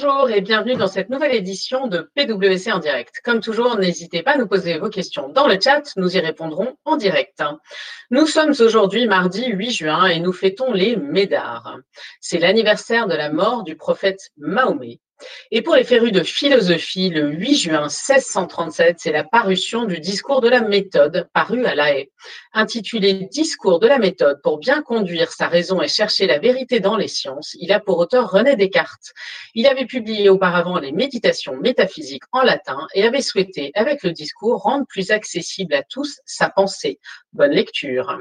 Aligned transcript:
Bonjour 0.00 0.30
et 0.30 0.42
bienvenue 0.42 0.76
dans 0.76 0.86
cette 0.86 1.10
nouvelle 1.10 1.34
édition 1.34 1.88
de 1.88 2.08
PWC 2.14 2.70
en 2.70 2.78
direct. 2.78 3.20
Comme 3.24 3.40
toujours, 3.40 3.76
n'hésitez 3.76 4.22
pas 4.22 4.34
à 4.34 4.36
nous 4.36 4.46
poser 4.46 4.78
vos 4.78 4.90
questions 4.90 5.28
dans 5.28 5.48
le 5.48 5.58
chat, 5.60 5.92
nous 5.96 6.16
y 6.16 6.20
répondrons 6.20 6.76
en 6.84 6.96
direct. 6.96 7.42
Nous 8.12 8.26
sommes 8.26 8.54
aujourd'hui 8.60 9.08
mardi 9.08 9.46
8 9.48 9.70
juin 9.72 10.06
et 10.06 10.20
nous 10.20 10.32
fêtons 10.32 10.72
les 10.72 10.94
Médars. 10.94 11.78
C'est 12.20 12.38
l'anniversaire 12.38 13.08
de 13.08 13.14
la 13.14 13.32
mort 13.32 13.64
du 13.64 13.74
prophète 13.74 14.30
Mahomet. 14.36 15.00
Et 15.50 15.62
pour 15.62 15.74
les 15.74 15.84
férus 15.84 16.12
de 16.12 16.22
philosophie, 16.22 17.10
le 17.10 17.30
8 17.30 17.56
juin 17.56 17.82
1637, 17.82 18.96
c'est 18.98 19.12
la 19.12 19.24
parution 19.24 19.84
du 19.84 20.00
discours 20.00 20.40
de 20.40 20.48
la 20.48 20.60
méthode 20.60 21.28
paru 21.32 21.64
à 21.66 21.74
La 21.74 21.94
Haye. 21.94 22.10
Intitulé 22.52 23.28
Discours 23.30 23.78
de 23.78 23.86
la 23.86 23.98
méthode 23.98 24.40
pour 24.42 24.58
bien 24.58 24.82
conduire 24.82 25.32
sa 25.32 25.48
raison 25.48 25.80
et 25.82 25.88
chercher 25.88 26.26
la 26.26 26.38
vérité 26.38 26.80
dans 26.80 26.96
les 26.96 27.08
sciences, 27.08 27.56
il 27.60 27.72
a 27.72 27.80
pour 27.80 27.98
auteur 27.98 28.30
René 28.30 28.56
Descartes. 28.56 29.12
Il 29.54 29.66
avait 29.66 29.86
publié 29.86 30.28
auparavant 30.28 30.78
les 30.78 30.92
méditations 30.92 31.56
métaphysiques 31.56 32.24
en 32.32 32.42
latin 32.42 32.86
et 32.94 33.04
avait 33.04 33.22
souhaité, 33.22 33.70
avec 33.74 34.02
le 34.02 34.12
discours, 34.12 34.62
rendre 34.62 34.86
plus 34.86 35.10
accessible 35.10 35.74
à 35.74 35.82
tous 35.82 36.20
sa 36.26 36.50
pensée. 36.50 36.98
Bonne 37.38 37.52
lecture. 37.52 38.18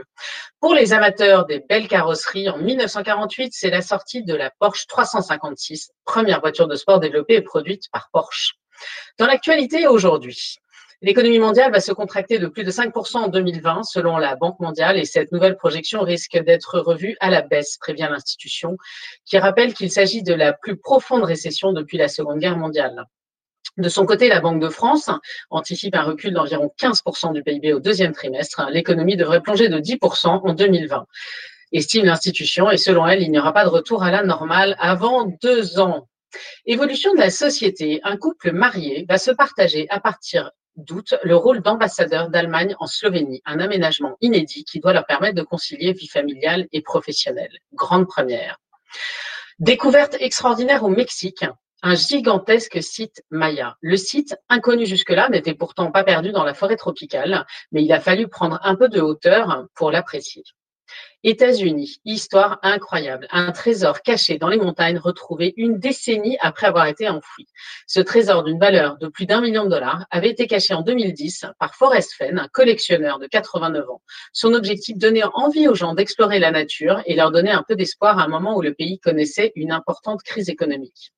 Pour 0.59 0.75
les 0.75 0.93
amateurs 0.93 1.47
des 1.47 1.59
belles 1.59 1.87
carrosseries, 1.87 2.49
en 2.49 2.59
1948, 2.59 3.49
c'est 3.51 3.71
la 3.71 3.81
sortie 3.81 4.23
de 4.23 4.35
la 4.35 4.51
Porsche 4.59 4.85
356, 4.85 5.89
première 6.05 6.39
voiture 6.39 6.67
de 6.67 6.75
sport 6.75 6.99
développée 6.99 7.33
et 7.33 7.41
produite 7.41 7.85
par 7.91 8.09
Porsche. 8.13 8.53
Dans 9.17 9.25
l'actualité 9.25 9.87
aujourd'hui, 9.87 10.57
l'économie 11.01 11.39
mondiale 11.39 11.71
va 11.71 11.79
se 11.79 11.91
contracter 11.91 12.37
de 12.37 12.45
plus 12.45 12.63
de 12.63 12.69
5% 12.69 13.17
en 13.17 13.27
2020 13.27 13.85
selon 13.85 14.17
la 14.17 14.35
Banque 14.35 14.59
mondiale 14.59 14.99
et 14.99 15.05
cette 15.05 15.31
nouvelle 15.31 15.57
projection 15.57 16.01
risque 16.01 16.37
d'être 16.37 16.79
revue 16.79 17.17
à 17.19 17.31
la 17.31 17.41
baisse, 17.41 17.79
prévient 17.79 18.09
l'institution, 18.11 18.77
qui 19.25 19.39
rappelle 19.39 19.73
qu'il 19.73 19.89
s'agit 19.89 20.21
de 20.21 20.35
la 20.35 20.53
plus 20.53 20.77
profonde 20.77 21.23
récession 21.23 21.73
depuis 21.73 21.97
la 21.97 22.07
Seconde 22.07 22.37
Guerre 22.37 22.57
mondiale. 22.57 23.07
De 23.77 23.89
son 23.89 24.05
côté, 24.07 24.27
la 24.27 24.41
Banque 24.41 24.59
de 24.59 24.69
France 24.69 25.11
anticipe 25.51 25.95
un 25.95 26.01
recul 26.01 26.33
d'environ 26.33 26.73
15% 26.79 27.31
du 27.33 27.43
PIB 27.43 27.73
au 27.73 27.79
deuxième 27.79 28.11
trimestre. 28.11 28.67
L'économie 28.71 29.15
devrait 29.15 29.41
plonger 29.41 29.69
de 29.69 29.79
10% 29.79 30.27
en 30.27 30.53
2020, 30.53 31.05
estime 31.73 32.05
l'institution, 32.05 32.71
et 32.71 32.77
selon 32.77 33.05
elle, 33.05 33.21
il 33.21 33.29
n'y 33.29 33.37
aura 33.37 33.53
pas 33.53 33.65
de 33.65 33.69
retour 33.69 34.03
à 34.03 34.09
la 34.09 34.23
normale 34.23 34.75
avant 34.79 35.25
deux 35.43 35.79
ans. 35.79 36.07
Évolution 36.65 37.13
de 37.13 37.19
la 37.19 37.29
société, 37.29 37.99
un 38.03 38.17
couple 38.17 38.51
marié 38.51 39.05
va 39.07 39.19
se 39.19 39.29
partager 39.31 39.85
à 39.89 39.99
partir 39.99 40.51
d'août 40.75 41.13
le 41.23 41.35
rôle 41.35 41.61
d'ambassadeur 41.61 42.29
d'Allemagne 42.29 42.75
en 42.79 42.87
Slovénie, 42.87 43.41
un 43.45 43.59
aménagement 43.59 44.17
inédit 44.21 44.63
qui 44.63 44.79
doit 44.79 44.93
leur 44.93 45.05
permettre 45.05 45.35
de 45.35 45.43
concilier 45.43 45.93
vie 45.93 46.07
familiale 46.07 46.67
et 46.71 46.81
professionnelle. 46.81 47.59
Grande 47.73 48.07
première. 48.07 48.59
Découverte 49.59 50.15
extraordinaire 50.19 50.83
au 50.83 50.89
Mexique, 50.89 51.45
un 51.83 51.95
gigantesque 51.95 52.81
site 52.81 53.23
Maya. 53.29 53.77
Le 53.81 53.97
site, 53.97 54.35
inconnu 54.49 54.85
jusque-là, 54.85 55.29
n'était 55.29 55.53
pourtant 55.53 55.91
pas 55.91 56.03
perdu 56.03 56.31
dans 56.31 56.43
la 56.43 56.53
forêt 56.53 56.75
tropicale, 56.75 57.45
mais 57.71 57.83
il 57.83 57.91
a 57.93 57.99
fallu 57.99 58.27
prendre 58.27 58.59
un 58.63 58.75
peu 58.75 58.89
de 58.89 58.99
hauteur 59.01 59.65
pour 59.75 59.91
l'apprécier. 59.91 60.43
États-Unis, 61.23 61.99
histoire 62.05 62.59
incroyable. 62.61 63.27
Un 63.31 63.51
trésor 63.51 64.01
caché 64.01 64.37
dans 64.37 64.47
les 64.47 64.57
montagnes 64.57 64.97
retrouvé 64.97 65.53
une 65.57 65.79
décennie 65.79 66.37
après 66.39 66.67
avoir 66.67 66.85
été 66.85 67.09
enfoui. 67.09 67.47
Ce 67.87 67.99
trésor 67.99 68.43
d'une 68.43 68.59
valeur 68.59 68.97
de 68.97 69.07
plus 69.07 69.25
d'un 69.25 69.41
million 69.41 69.65
de 69.65 69.69
dollars 69.69 70.05
avait 70.11 70.29
été 70.29 70.47
caché 70.47 70.73
en 70.73 70.83
2010 70.83 71.47
par 71.59 71.75
Forrest 71.75 72.13
Fenn, 72.13 72.39
un 72.39 72.47
collectionneur 72.47 73.19
de 73.19 73.27
89 73.27 73.89
ans. 73.89 74.01
Son 74.31 74.53
objectif, 74.53 74.97
donner 74.97 75.23
envie 75.33 75.67
aux 75.67 75.75
gens 75.75 75.95
d'explorer 75.95 76.39
la 76.39 76.51
nature 76.51 77.01
et 77.05 77.15
leur 77.15 77.31
donner 77.31 77.51
un 77.51 77.63
peu 77.67 77.75
d'espoir 77.75 78.19
à 78.19 78.23
un 78.23 78.29
moment 78.29 78.55
où 78.55 78.61
le 78.61 78.73
pays 78.73 78.99
connaissait 78.99 79.51
une 79.55 79.71
importante 79.71 80.21
crise 80.23 80.49
économique. 80.49 81.11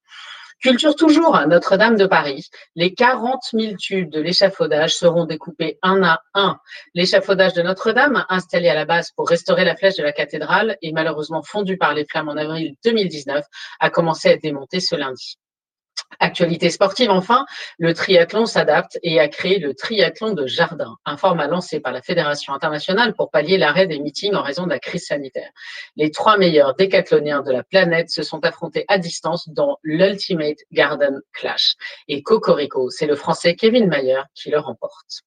Culture 0.62 0.94
toujours 0.94 1.38
à 1.38 1.46
Notre-Dame 1.46 1.96
de 1.96 2.06
Paris. 2.06 2.50
Les 2.76 2.94
40 2.94 3.39
000 3.54 3.76
tubes 3.78 4.10
de 4.10 4.20
l'échafaudage 4.20 4.94
seront 4.94 5.23
découpés 5.23 5.80
un 5.82 6.04
à 6.04 6.22
un. 6.33 6.60
L'échafaudage 6.94 7.54
de 7.54 7.61
Notre-Dame, 7.61 8.26
installé 8.28 8.67
à 8.67 8.73
la 8.73 8.83
base 8.83 9.11
pour 9.16 9.30
restaurer 9.30 9.64
la 9.64 9.78
flèche 9.78 9.95
de 9.95 10.04
la 10.04 10.11
cathédrale 10.11 10.78
et 10.82 10.92
malheureusement 10.92 11.44
fondu 11.44 11.78
par 11.78 11.94
les 11.94 12.04
flammes 12.04 12.28
en 12.28 12.36
avril 12.36 12.76
2019, 12.83 13.45
a 13.80 13.89
commencé 13.89 14.28
à 14.28 14.32
être 14.33 14.42
démonté 14.42 14.82
ce 14.82 14.98
lundi. 14.98 15.38
Actualité 16.20 16.70
sportive 16.70 17.10
enfin, 17.10 17.45
le 17.77 17.93
triathlon 17.93 18.45
s'adapte 18.45 18.99
et 19.04 19.20
a 19.20 19.27
créé 19.27 19.60
le 19.60 19.73
triathlon 19.73 20.33
de 20.33 20.48
jardin, 20.48 20.95
un 21.05 21.17
format 21.17 21.48
lancé 21.48 21.80
par 21.80 21.93
la 21.93 22.02
Fédération 22.02 22.54
internationale 22.54 23.14
pour 23.14 23.32
pallier 23.32 23.58
l'arrêt 23.58 23.87
des 23.87 23.99
meetings 23.99 24.36
en 24.36 24.42
raison 24.42 24.65
de 24.65 24.70
la 24.70 24.80
crise 24.80 25.05
sanitaire. 25.05 25.49
Les 25.95 26.11
trois 26.11 26.38
meilleurs 26.38 26.76
décathloniens 26.76 27.42
de 27.42 27.52
la 27.52 27.64
planète 27.64 28.09
se 28.09 28.23
sont 28.23 28.43
affrontés 28.45 28.86
à 28.88 28.98
distance 28.98 29.49
dans 29.49 29.77
l'Ultimate 29.83 30.59
Garden 30.71 31.21
Clash. 31.33 31.76
Et 32.08 32.21
Cocorico, 32.21 32.89
c'est 32.89 33.08
le 33.08 33.15
français 33.15 33.55
Kevin 33.55 33.88
Mayer 33.88 34.21
qui 34.36 34.49
le 34.49 34.59
remporte. 34.59 35.23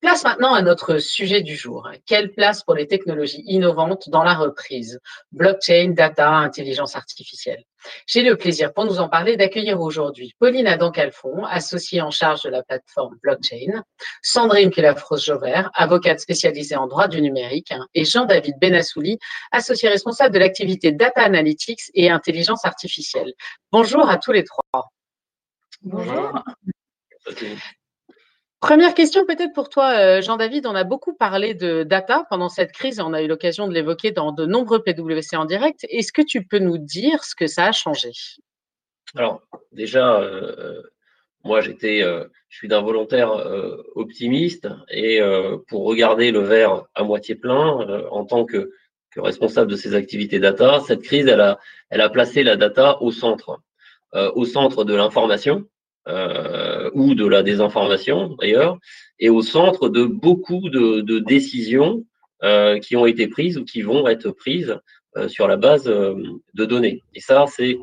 Place 0.00 0.24
maintenant 0.24 0.54
à 0.54 0.62
notre 0.62 0.98
sujet 0.98 1.42
du 1.42 1.56
jour. 1.56 1.88
Quelle 2.06 2.32
place 2.32 2.62
pour 2.62 2.74
les 2.74 2.86
technologies 2.86 3.42
innovantes 3.46 4.08
dans 4.08 4.22
la 4.22 4.34
reprise? 4.34 5.00
Blockchain, 5.32 5.94
data, 5.96 6.28
intelligence 6.28 6.96
artificielle. 6.96 7.64
J'ai 8.06 8.22
le 8.22 8.36
plaisir 8.36 8.72
pour 8.72 8.84
nous 8.84 8.98
en 8.98 9.08
parler 9.08 9.36
d'accueillir 9.36 9.80
aujourd'hui 9.80 10.34
Pauline 10.38 10.66
Adam-Calfon, 10.66 11.44
associée 11.44 12.00
en 12.00 12.10
charge 12.10 12.42
de 12.42 12.50
la 12.50 12.62
plateforme 12.62 13.16
Blockchain, 13.22 13.82
Sandrine 14.22 14.70
Pilafros-Jover, 14.70 15.64
avocate 15.74 16.20
spécialisée 16.20 16.76
en 16.76 16.86
droit 16.86 17.08
du 17.08 17.20
numérique, 17.20 17.72
et 17.94 18.04
Jean-David 18.04 18.54
Benassouli, 18.60 19.18
associé 19.52 19.88
responsable 19.88 20.34
de 20.34 20.38
l'activité 20.38 20.92
Data 20.92 21.22
Analytics 21.22 21.90
et 21.94 22.10
Intelligence 22.10 22.64
artificielle. 22.64 23.32
Bonjour 23.70 24.08
à 24.08 24.18
tous 24.18 24.32
les 24.32 24.44
trois. 24.44 24.90
Bonjour. 25.82 26.42
Première 28.64 28.94
question 28.94 29.26
peut-être 29.26 29.52
pour 29.52 29.68
toi, 29.68 29.90
euh, 29.90 30.22
Jean-David. 30.22 30.66
On 30.66 30.74
a 30.74 30.84
beaucoup 30.84 31.12
parlé 31.12 31.52
de 31.52 31.82
data 31.82 32.24
pendant 32.30 32.48
cette 32.48 32.72
crise 32.72 32.98
et 32.98 33.02
on 33.02 33.12
a 33.12 33.20
eu 33.20 33.26
l'occasion 33.26 33.68
de 33.68 33.74
l'évoquer 33.74 34.10
dans 34.10 34.32
de 34.32 34.46
nombreux 34.46 34.82
PWC 34.82 35.36
en 35.36 35.44
direct. 35.44 35.84
Est-ce 35.90 36.14
que 36.14 36.22
tu 36.22 36.46
peux 36.46 36.60
nous 36.60 36.78
dire 36.78 37.24
ce 37.24 37.34
que 37.34 37.46
ça 37.46 37.66
a 37.66 37.72
changé? 37.72 38.12
Alors, 39.16 39.42
déjà, 39.72 40.18
euh, 40.18 40.80
moi, 41.44 41.60
j'étais, 41.60 42.02
euh, 42.02 42.24
je 42.48 42.56
suis 42.56 42.68
d'un 42.68 42.80
volontaire 42.80 43.32
optimiste 43.96 44.66
et 44.90 45.20
pour 45.68 45.84
regarder 45.84 46.30
le 46.30 46.40
verre 46.40 46.84
à 46.94 47.02
moitié 47.02 47.34
plein, 47.34 48.06
en 48.10 48.24
tant 48.24 48.46
que, 48.46 48.72
responsable 49.14 49.70
de 49.70 49.76
ces 49.76 49.94
activités 49.94 50.38
data, 50.38 50.80
cette 50.86 51.02
crise, 51.02 51.26
elle 51.26 51.42
a, 51.42 51.58
elle 51.90 52.00
a 52.00 52.08
placé 52.08 52.42
la 52.42 52.56
data 52.56 52.96
au 53.02 53.12
centre, 53.12 53.60
au 54.14 54.46
centre 54.46 54.84
de 54.84 54.94
l'information 54.94 55.66
euh, 56.08 56.90
ou 56.94 57.14
de 57.14 57.26
la 57.26 57.42
désinformation 57.42 58.36
d'ailleurs, 58.40 58.78
et 59.18 59.30
au 59.30 59.42
centre 59.42 59.88
de 59.88 60.04
beaucoup 60.04 60.68
de, 60.68 61.00
de 61.00 61.18
décisions 61.18 62.04
euh, 62.42 62.78
qui 62.78 62.96
ont 62.96 63.06
été 63.06 63.26
prises 63.28 63.56
ou 63.58 63.64
qui 63.64 63.82
vont 63.82 64.06
être 64.08 64.30
prises 64.30 64.76
euh, 65.16 65.28
sur 65.28 65.46
la 65.46 65.56
base 65.56 65.88
euh, 65.88 66.14
de 66.54 66.64
données. 66.64 67.00
Et 67.14 67.20
ça, 67.20 67.44
c'est 67.46 67.78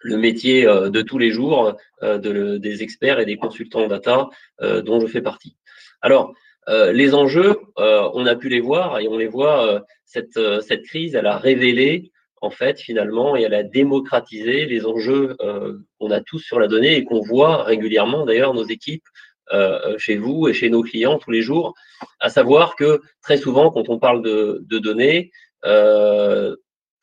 le 0.00 0.16
métier 0.16 0.66
euh, 0.66 0.90
de 0.90 1.00
tous 1.00 1.18
les 1.18 1.30
jours 1.30 1.74
de, 2.02 2.58
des 2.58 2.82
experts 2.82 3.20
et 3.20 3.24
des 3.24 3.36
consultants 3.36 3.86
data 3.86 4.28
dont 4.60 5.00
je 5.00 5.06
fais 5.06 5.22
partie. 5.22 5.56
Alors, 6.02 6.34
les 6.68 7.14
enjeux, 7.14 7.56
on 7.76 8.26
a 8.26 8.36
pu 8.36 8.50
les 8.50 8.60
voir 8.60 8.98
et 8.98 9.08
on 9.08 9.16
les 9.16 9.28
voit. 9.28 9.82
cette, 10.04 10.38
cette 10.60 10.84
crise, 10.84 11.14
elle 11.14 11.26
a 11.26 11.38
révélé 11.38 12.10
en 12.42 12.50
fait, 12.50 12.80
finalement, 12.80 13.36
et 13.36 13.42
elle 13.42 13.54
a 13.54 13.62
démocratisé 13.62 14.66
les 14.66 14.86
enjeux 14.86 15.36
euh, 15.40 15.78
qu'on 15.98 16.10
a 16.10 16.20
tous 16.20 16.38
sur 16.38 16.60
la 16.60 16.68
donnée 16.68 16.96
et 16.96 17.04
qu'on 17.04 17.20
voit 17.20 17.62
régulièrement, 17.62 18.26
d'ailleurs, 18.26 18.54
nos 18.54 18.64
équipes 18.64 19.06
euh, 19.52 19.96
chez 19.98 20.16
vous 20.16 20.48
et 20.48 20.52
chez 20.52 20.68
nos 20.68 20.82
clients 20.82 21.18
tous 21.18 21.30
les 21.30 21.42
jours, 21.42 21.74
à 22.20 22.28
savoir 22.28 22.76
que 22.76 23.00
très 23.22 23.38
souvent, 23.38 23.70
quand 23.70 23.88
on 23.88 23.98
parle 23.98 24.22
de, 24.22 24.78
données, 24.78 25.30
euh, 25.64 26.54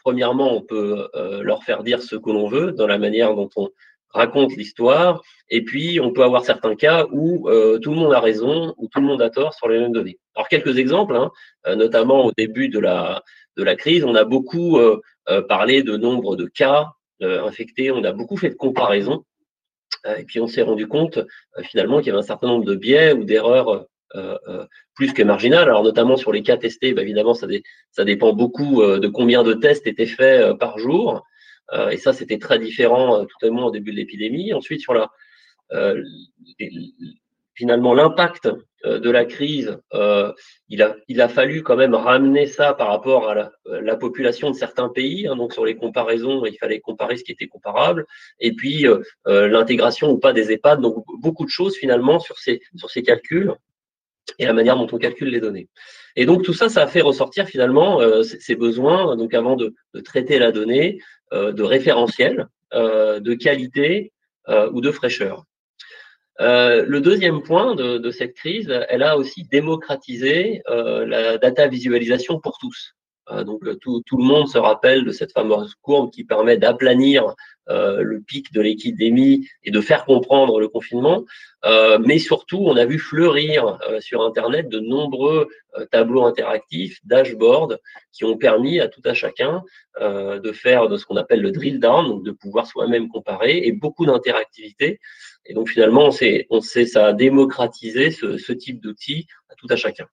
premièrement, 0.03 0.56
on 0.56 0.62
peut 0.62 1.09
leur 1.41 1.63
faire 1.63 1.83
dire 1.83 2.01
ce 2.01 2.15
que 2.15 2.29
l'on 2.29 2.47
veut 2.47 2.71
dans 2.71 2.88
la 2.88 2.97
manière 2.97 3.33
dont 3.36 3.50
on 3.56 3.69
raconte 4.09 4.56
l'histoire, 4.56 5.24
et 5.50 5.63
puis 5.63 6.00
on 6.00 6.13
peut 6.13 6.24
avoir 6.24 6.45
certains 6.45 6.75
cas 6.75 7.07
où 7.12 7.50
tout 7.81 7.91
le 7.91 7.95
monde 7.95 8.13
a 8.13 8.19
raison 8.19 8.75
ou 8.77 8.88
tout 8.88 9.00
le 9.00 9.07
monde 9.07 9.21
a 9.21 9.31
tort 9.31 9.53
sur 9.56 9.69
les 9.69 9.79
mêmes 9.79 9.94
données. 9.94 10.19
Alors 10.36 10.47
quelques 10.50 10.77
exemples, 10.77 11.15
hein, 11.15 11.31
notamment 11.75 12.25
au 12.25 12.31
début 12.38 12.69
de 12.69 12.79
la, 12.79 13.24
de 13.57 13.63
la 13.63 13.75
crise, 13.75 14.03
on 14.03 14.15
a 14.15 14.23
beaucoup 14.23 14.79
euh, 15.29 15.41
parler 15.41 15.83
de 15.83 15.95
nombre 15.95 16.35
de 16.35 16.45
cas 16.47 16.91
euh, 17.21 17.45
infectés, 17.45 17.91
on 17.91 18.03
a 18.03 18.11
beaucoup 18.11 18.35
fait 18.35 18.50
de 18.50 18.55
comparaisons. 18.55 19.23
Euh, 20.05 20.17
et 20.17 20.25
puis 20.25 20.41
on 20.41 20.47
s'est 20.47 20.63
rendu 20.63 20.85
compte 20.88 21.19
finalement 21.61 22.00
qu'il 22.00 22.07
y 22.07 22.09
avait 22.09 22.19
un 22.19 22.23
certain 22.23 22.47
nombre 22.47 22.65
de 22.65 22.75
biais 22.75 23.13
ou 23.13 23.23
d'erreurs 23.23 23.85
plus 24.95 25.11
que 25.13 25.23
marginales. 25.23 25.69
Alors 25.69 25.83
notamment 25.83 26.17
sur 26.17 26.31
les 26.31 26.44
cas 26.44 26.57
testés, 26.57 26.94
bah, 26.94 27.01
évidemment 27.01 27.33
ça, 27.33 27.47
ça, 27.91 28.03
dépend 28.03 28.33
beaucoup 28.33 28.83
de 28.83 29.07
combien 29.07 29.41
de 29.41 29.53
tests 29.53 29.88
étaient 29.88 30.05
faits 30.05 30.55
par 30.59 30.77
jour. 30.77 31.23
et 31.89 31.97
ça 31.97 32.13
c'était 32.13 32.38
très 32.38 32.59
différent 32.59 33.25
tout 33.25 33.45
à 33.47 33.50
au 33.50 33.71
début 33.71 33.91
de 33.91 33.95
l'épidémie. 33.95 34.53
Ensuite 34.53 34.81
sur 34.81 34.94
la 34.94 35.09
finalement 37.55 37.94
l'impact 37.94 38.50
euh, 38.85 39.00
de 39.00 39.09
la 39.09 39.23
crise, 39.23 39.77
euh, 39.94 40.33
il, 40.67 40.81
a, 40.81 40.97
il 41.07 41.21
a 41.21 41.29
fallu 41.29 41.63
quand 41.63 41.77
même 41.77 41.95
ramener 41.95 42.47
ça 42.47 42.73
par 42.73 42.89
rapport 42.89 43.29
à 43.29 43.51
la, 43.65 43.95
population 43.95 44.51
de 44.51 44.55
certains 44.55 44.89
pays. 44.89 45.27
Hein, 45.27 45.38
donc 45.38 45.53
sur 45.53 45.65
les 45.65 45.75
comparaisons, 45.75 46.45
il 46.45 46.57
fallait 46.57 46.81
comparer 46.81 47.15
ce 47.15 47.23
qui 47.23 47.31
était 47.31 47.47
comparable. 47.47 48.05
Et 48.39 48.53
puis 48.53 48.85
euh, 48.88 49.00
l'intégration 49.25 50.11
ou 50.11 50.17
pas 50.17 50.33
des 50.33 50.51
EHPAD. 50.51 50.81
Donc 50.81 51.05
beaucoup 51.21 51.45
de 51.45 51.50
choses 51.50 51.77
finalement 51.77 52.19
sur 52.19 52.38
ces, 52.39 52.61
sur 52.75 52.89
ces 52.89 53.03
calculs 53.03 53.53
et 54.39 54.45
la 54.45 54.53
manière 54.53 54.75
dont 54.75 54.88
on 54.91 54.97
calcule 54.97 55.29
les 55.29 55.39
données. 55.39 55.69
Et 56.15 56.25
donc 56.25 56.44
tout 56.44 56.53
ça, 56.53 56.67
ça 56.67 56.83
a 56.83 56.88
fait 56.88 57.01
ressortir 57.01 57.47
finalement 57.47 58.00
ces 58.23 58.55
besoins, 58.55 59.17
donc 59.17 59.33
avant 59.33 59.55
de, 59.55 59.73
de 59.94 60.00
traiter 60.00 60.39
la 60.39 60.51
donnée, 60.51 61.00
de 61.31 61.63
référentiel, 61.63 62.47
de 62.71 63.33
qualité 63.33 64.13
ou 64.47 64.79
de 64.79 64.91
fraîcheur. 64.91 65.44
Euh, 66.41 66.83
le 66.88 67.00
deuxième 67.00 67.44
point 67.44 67.75
de, 67.75 68.12
cette 68.12 68.33
crise, 68.33 68.69
elle 68.89 69.03
a 69.03 69.18
aussi 69.18 69.44
démocratisé 69.44 70.62
euh, 70.69 71.06
la 71.06 71.38
data 71.38 71.68
visualisation 71.68 72.39
pour 72.39 72.57
tous. 72.57 72.95
Euh, 73.31 73.44
donc 73.44 73.62
tout, 73.80 74.03
le 74.12 74.24
monde 74.24 74.47
se 74.47 74.57
rappelle 74.57 75.06
de 75.06 75.12
cette 75.12 75.31
fameuse 75.31 75.75
courbe 75.81 76.12
qui 76.12 76.24
permet 76.24 76.57
d'aplanir 76.57 77.35
le 77.68 78.19
pic 78.19 78.51
de 78.54 78.62
l'épidémie 78.62 79.48
et 79.63 79.71
de 79.71 79.81
faire 79.81 80.06
comprendre 80.06 80.60
le 80.60 80.68
confinement. 80.68 81.24
mais 82.06 82.19
surtout, 82.19 82.60
on 82.60 82.75
a 82.75 82.86
vu 82.86 83.00
fleurir 83.00 83.80
sur 84.00 84.21
Internet 84.21 84.69
de 84.69 84.80
nombreux 84.80 85.48
tableaux 85.92 86.25
interactifs, 86.25 87.00
dashboards, 87.06 87.77
qui 88.12 88.25
ont 88.25 88.38
permis 88.38 88.80
à 88.80 88.88
tout 88.88 89.01
à 89.06 89.13
chacun 89.13 89.63
de 90.00 90.51
faire 90.51 90.89
de 90.89 90.98
ce 90.98 91.06
qu'on 91.06 91.18
appelle 91.18 91.42
le 91.42 91.51
drill 91.51 91.80
down, 91.80 92.07
donc 92.07 92.24
de 92.24 92.31
pouvoir 92.31 92.68
soi-même 92.68 93.07
comparer, 93.07 93.60
et 93.65 93.71
beaucoup 93.71 94.06
d'interactivité. 94.06 95.00
Et 95.45 95.54
donc 95.54 95.69
finalement, 95.69 96.07
on 96.07 96.12
sait, 96.12 96.48
on 96.50 96.62
sait 96.62 96.86
ça 96.86 97.07
a 97.07 97.13
démocratisé 97.13 98.12
ce, 98.12 98.38
ce 98.38 98.54
type 98.54 98.81
d'outils 98.81 99.27
à 99.50 99.56
tout 99.56 99.68
à 99.69 99.75
chacun. 99.75 100.07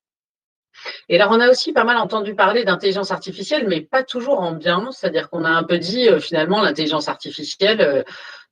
Et 1.09 1.21
alors, 1.21 1.33
on 1.33 1.41
a 1.41 1.51
aussi 1.51 1.73
pas 1.73 1.85
mal 1.85 1.97
entendu 1.97 2.35
parler 2.35 2.65
d'intelligence 2.65 3.11
artificielle, 3.11 3.67
mais 3.69 3.81
pas 3.81 4.03
toujours 4.03 4.41
en 4.41 4.53
bien. 4.53 4.89
C'est-à-dire 4.93 5.31
qu'on 5.31 5.45
a 5.45 5.51
un 5.51 5.63
peu 5.63 5.79
dit, 5.79 6.09
euh, 6.09 6.21
finalement, 6.21 6.63
l'intelligence 6.63 7.09
artificielle, 7.09 7.81
euh, 7.81 8.03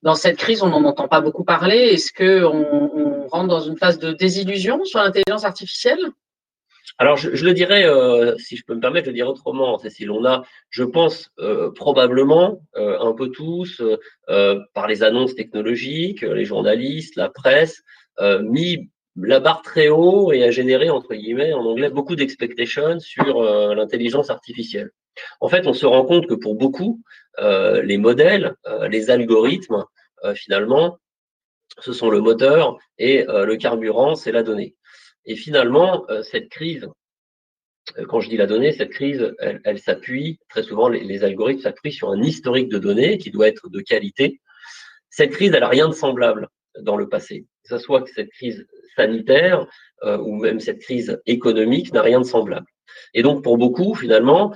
dans 0.02 0.14
cette 0.14 0.36
crise, 0.36 0.62
on 0.62 0.68
n'en 0.68 0.84
entend 0.84 1.08
pas 1.08 1.20
beaucoup 1.20 1.44
parler. 1.44 1.76
Est-ce 1.76 2.12
qu'on 2.12 2.56
on 2.94 3.28
rentre 3.28 3.48
dans 3.48 3.60
une 3.60 3.76
phase 3.76 3.98
de 3.98 4.12
désillusion 4.12 4.84
sur 4.84 5.00
l'intelligence 5.00 5.44
artificielle? 5.44 6.00
Alors, 6.98 7.16
je, 7.16 7.28
le 7.30 7.52
dirais, 7.52 7.84
euh, 7.84 8.36
si 8.38 8.56
je 8.56 8.64
peux 8.64 8.74
me 8.74 8.80
permettre, 8.80 9.06
je 9.06 9.10
le 9.10 9.16
dirais 9.16 9.28
autrement, 9.28 9.78
Cécile. 9.78 10.10
On 10.10 10.24
a, 10.24 10.42
je 10.70 10.84
pense, 10.84 11.30
probablement, 11.74 12.60
un 12.74 13.12
peu 13.12 13.28
tous, 13.28 13.82
par 14.26 14.86
les 14.88 15.02
annonces 15.02 15.34
technologiques, 15.34 16.22
les 16.22 16.44
journalistes, 16.44 17.16
la 17.16 17.28
presse, 17.28 17.82
mis 18.40 18.88
la 19.20 19.40
barre 19.40 19.62
très 19.62 19.88
haut 19.88 20.32
et 20.32 20.44
a 20.44 20.50
généré, 20.50 20.90
entre 20.90 21.14
guillemets, 21.14 21.52
en 21.52 21.64
anglais, 21.64 21.90
beaucoup 21.90 22.16
d'expectations 22.16 23.00
sur 23.00 23.42
l'intelligence 23.74 24.30
artificielle. 24.30 24.90
En 25.40 25.48
fait, 25.48 25.66
on 25.66 25.72
se 25.72 25.86
rend 25.86 26.04
compte 26.04 26.26
que 26.26 26.34
pour 26.34 26.54
beaucoup, 26.54 27.02
les 27.38 27.98
modèles, 27.98 28.54
les 28.88 29.10
algorithmes, 29.10 29.84
finalement, 30.34 30.98
ce 31.80 31.92
sont 31.92 32.10
le 32.10 32.20
moteur 32.20 32.78
et 32.98 33.24
le 33.26 33.56
carburant, 33.56 34.14
c'est 34.14 34.32
la 34.32 34.42
donnée. 34.42 34.76
Et 35.28 35.36
finalement, 35.36 36.06
euh, 36.08 36.22
cette 36.22 36.48
crise, 36.48 36.88
euh, 37.98 38.06
quand 38.06 38.20
je 38.20 38.30
dis 38.30 38.38
la 38.38 38.46
donnée, 38.46 38.72
cette 38.72 38.90
crise, 38.90 39.34
elle, 39.38 39.78
s'appuie, 39.78 40.38
très 40.48 40.62
souvent, 40.62 40.88
les, 40.88 41.22
algorithmes 41.22 41.60
s'appuient 41.60 41.92
sur 41.92 42.10
un 42.10 42.22
historique 42.22 42.70
de 42.70 42.78
données 42.78 43.18
qui 43.18 43.30
doit 43.30 43.46
être 43.46 43.68
de 43.68 43.80
qualité. 43.80 44.40
Cette 45.10 45.32
crise, 45.32 45.52
elle 45.52 45.60
n'a 45.60 45.68
rien 45.68 45.86
de 45.86 45.94
semblable 45.94 46.48
dans 46.82 46.96
le 46.96 47.08
passé. 47.08 47.46
Que 47.62 47.76
ce 47.76 47.78
soit 47.78 48.02
que 48.02 48.10
cette 48.10 48.30
crise 48.30 48.66
sanitaire 48.96 49.66
euh, 50.04 50.18
ou 50.18 50.36
même 50.36 50.60
cette 50.60 50.80
crise 50.80 51.20
économique 51.26 51.92
n'a 51.92 52.02
rien 52.02 52.20
de 52.20 52.26
semblable. 52.26 52.66
Et 53.14 53.22
donc, 53.22 53.44
pour 53.44 53.58
beaucoup, 53.58 53.94
finalement, 53.94 54.54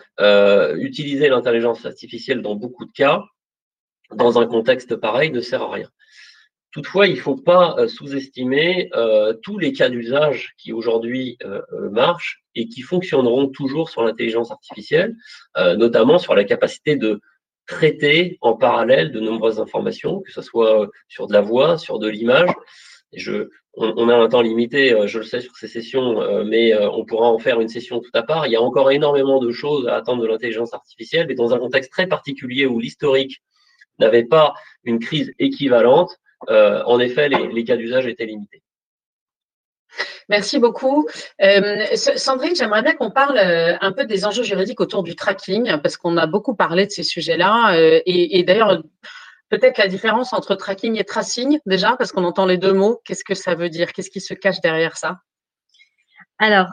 utiliser 0.79 1.29
l'intelligence 1.29 1.85
artificielle 1.87 2.43
dans 2.43 2.55
beaucoup 2.55 2.87
de 2.87 2.93
cas, 2.93 3.23
dans 4.15 4.39
un 4.39 4.47
contexte 4.47 4.97
pareil, 4.97 5.31
ne 5.31 5.41
sert 5.41 5.63
à 5.63 5.71
rien. 5.71 5.89
Toutefois, 6.73 7.07
il 7.07 7.17
ne 7.17 7.21
faut 7.21 7.37
pas 7.37 7.77
euh, 7.79 7.87
sous-estimer 7.87 8.89
euh, 8.95 9.35
tous 9.43 9.59
les 9.59 9.75
cas 9.75 9.91
d'usage 9.91 10.55
qui 10.57 10.73
aujourd'hui 10.73 11.37
euh, 11.45 11.61
marchent 11.91 12.43
et 12.55 12.67
qui 12.67 12.81
fonctionneront 12.81 13.49
toujours 13.49 13.91
sur 13.91 14.03
l'intelligence 14.03 14.51
artificielle, 14.51 15.17
notamment 15.57 16.19
sur 16.19 16.35
la 16.35 16.45
capacité 16.45 16.97
de 16.97 17.19
traiter 17.67 18.39
en 18.41 18.55
parallèle 18.55 19.13
de 19.13 19.21
nombreuses 19.21 19.61
informations, 19.61 20.21
que 20.21 20.33
ce 20.33 20.43
soit 20.43 20.89
sur 21.09 21.27
de 21.27 21.33
la 21.33 21.41
voix, 21.41 21.79
sur 21.79 21.99
de 21.99 22.09
l'image. 22.09 22.51
Je, 23.15 23.49
on, 23.75 24.09
a 24.09 24.15
un 24.15 24.29
temps 24.29 24.43
limité, 24.43 24.97
je 25.07 25.19
le 25.19 25.25
sais, 25.25 25.41
sur 25.41 25.57
ces 25.57 25.69
sessions, 25.69 26.45
mais 26.45 26.75
on 26.77 27.05
pourra 27.05 27.29
en 27.29 27.39
faire 27.39 27.61
une 27.61 27.69
session 27.69 28.01
tout 28.01 28.11
à 28.15 28.23
part. 28.23 28.47
Il 28.47 28.53
y 28.53 28.57
a 28.57 28.63
encore 28.63 28.91
énormément 28.91 29.39
de 29.39 29.51
choses 29.53 29.87
à 29.87 29.97
attendre 29.97 30.23
de 30.23 30.27
l'intelligence 30.27 30.75
artificielle, 30.75 31.31
et 31.31 31.35
dans 31.35 31.55
un 31.55 31.59
contexte 31.59 31.93
très 31.93 32.07
particulier 32.07 32.67
où 32.67 32.81
l'historique 32.81 33.43
n'avait 33.99 34.25
pas 34.25 34.55
une 34.85 34.99
crise 34.99 35.33
équivalente, 35.39 36.19
euh, 36.49 36.83
en 36.85 36.99
effet, 37.01 37.29
les, 37.29 37.65
cas 37.65 37.77
d'usage 37.77 38.07
étaient 38.07 38.27
limités. 38.27 38.63
Merci 40.29 40.59
beaucoup. 40.59 41.09
Euh, 41.43 41.85
Sandrine, 41.95 42.55
j'aimerais 42.55 42.83
bien 42.83 42.95
qu'on 42.95 43.11
parle 43.11 43.39
euh, 43.39 43.77
un 43.81 43.93
peu 43.93 44.05
des 44.05 44.25
enjeux 44.25 44.43
juridiques 44.43 44.81
autour 44.81 45.03
du 45.03 45.17
tracking, 45.17 45.79
parce 45.83 45.97
qu'on 45.97 46.17
a 46.17 46.27
beaucoup 46.27 46.55
parlé 46.55 46.87
de 46.87 46.91
ces 46.91 47.03
sujets-là. 47.03 47.75
et, 48.07 48.43
d'ailleurs, 48.45 48.83
peut-être 49.49 49.79
la 49.79 49.89
différence 49.89 50.33
entre 50.33 50.55
tracking 50.55 50.99
et 50.99 51.05
tracing, 51.05 51.59
déjà, 51.67 51.97
parce 51.97 52.13
qu'on 52.13 52.25
entend 52.25 52.47
les 52.47 52.59
deux 52.59 52.73
mots. 52.73 53.01
Qu'est-ce 53.05 53.25
que 53.25 53.35
ça 53.35 53.55
veut 53.55 53.69
dire? 53.69 53.93
Qu'est-ce 53.93 54.11
qui 54.11 54.21
se 54.21 54.35
cache 54.35 54.61
derrière 54.61 54.97
ça? 54.97 55.19
Alors, 56.39 56.69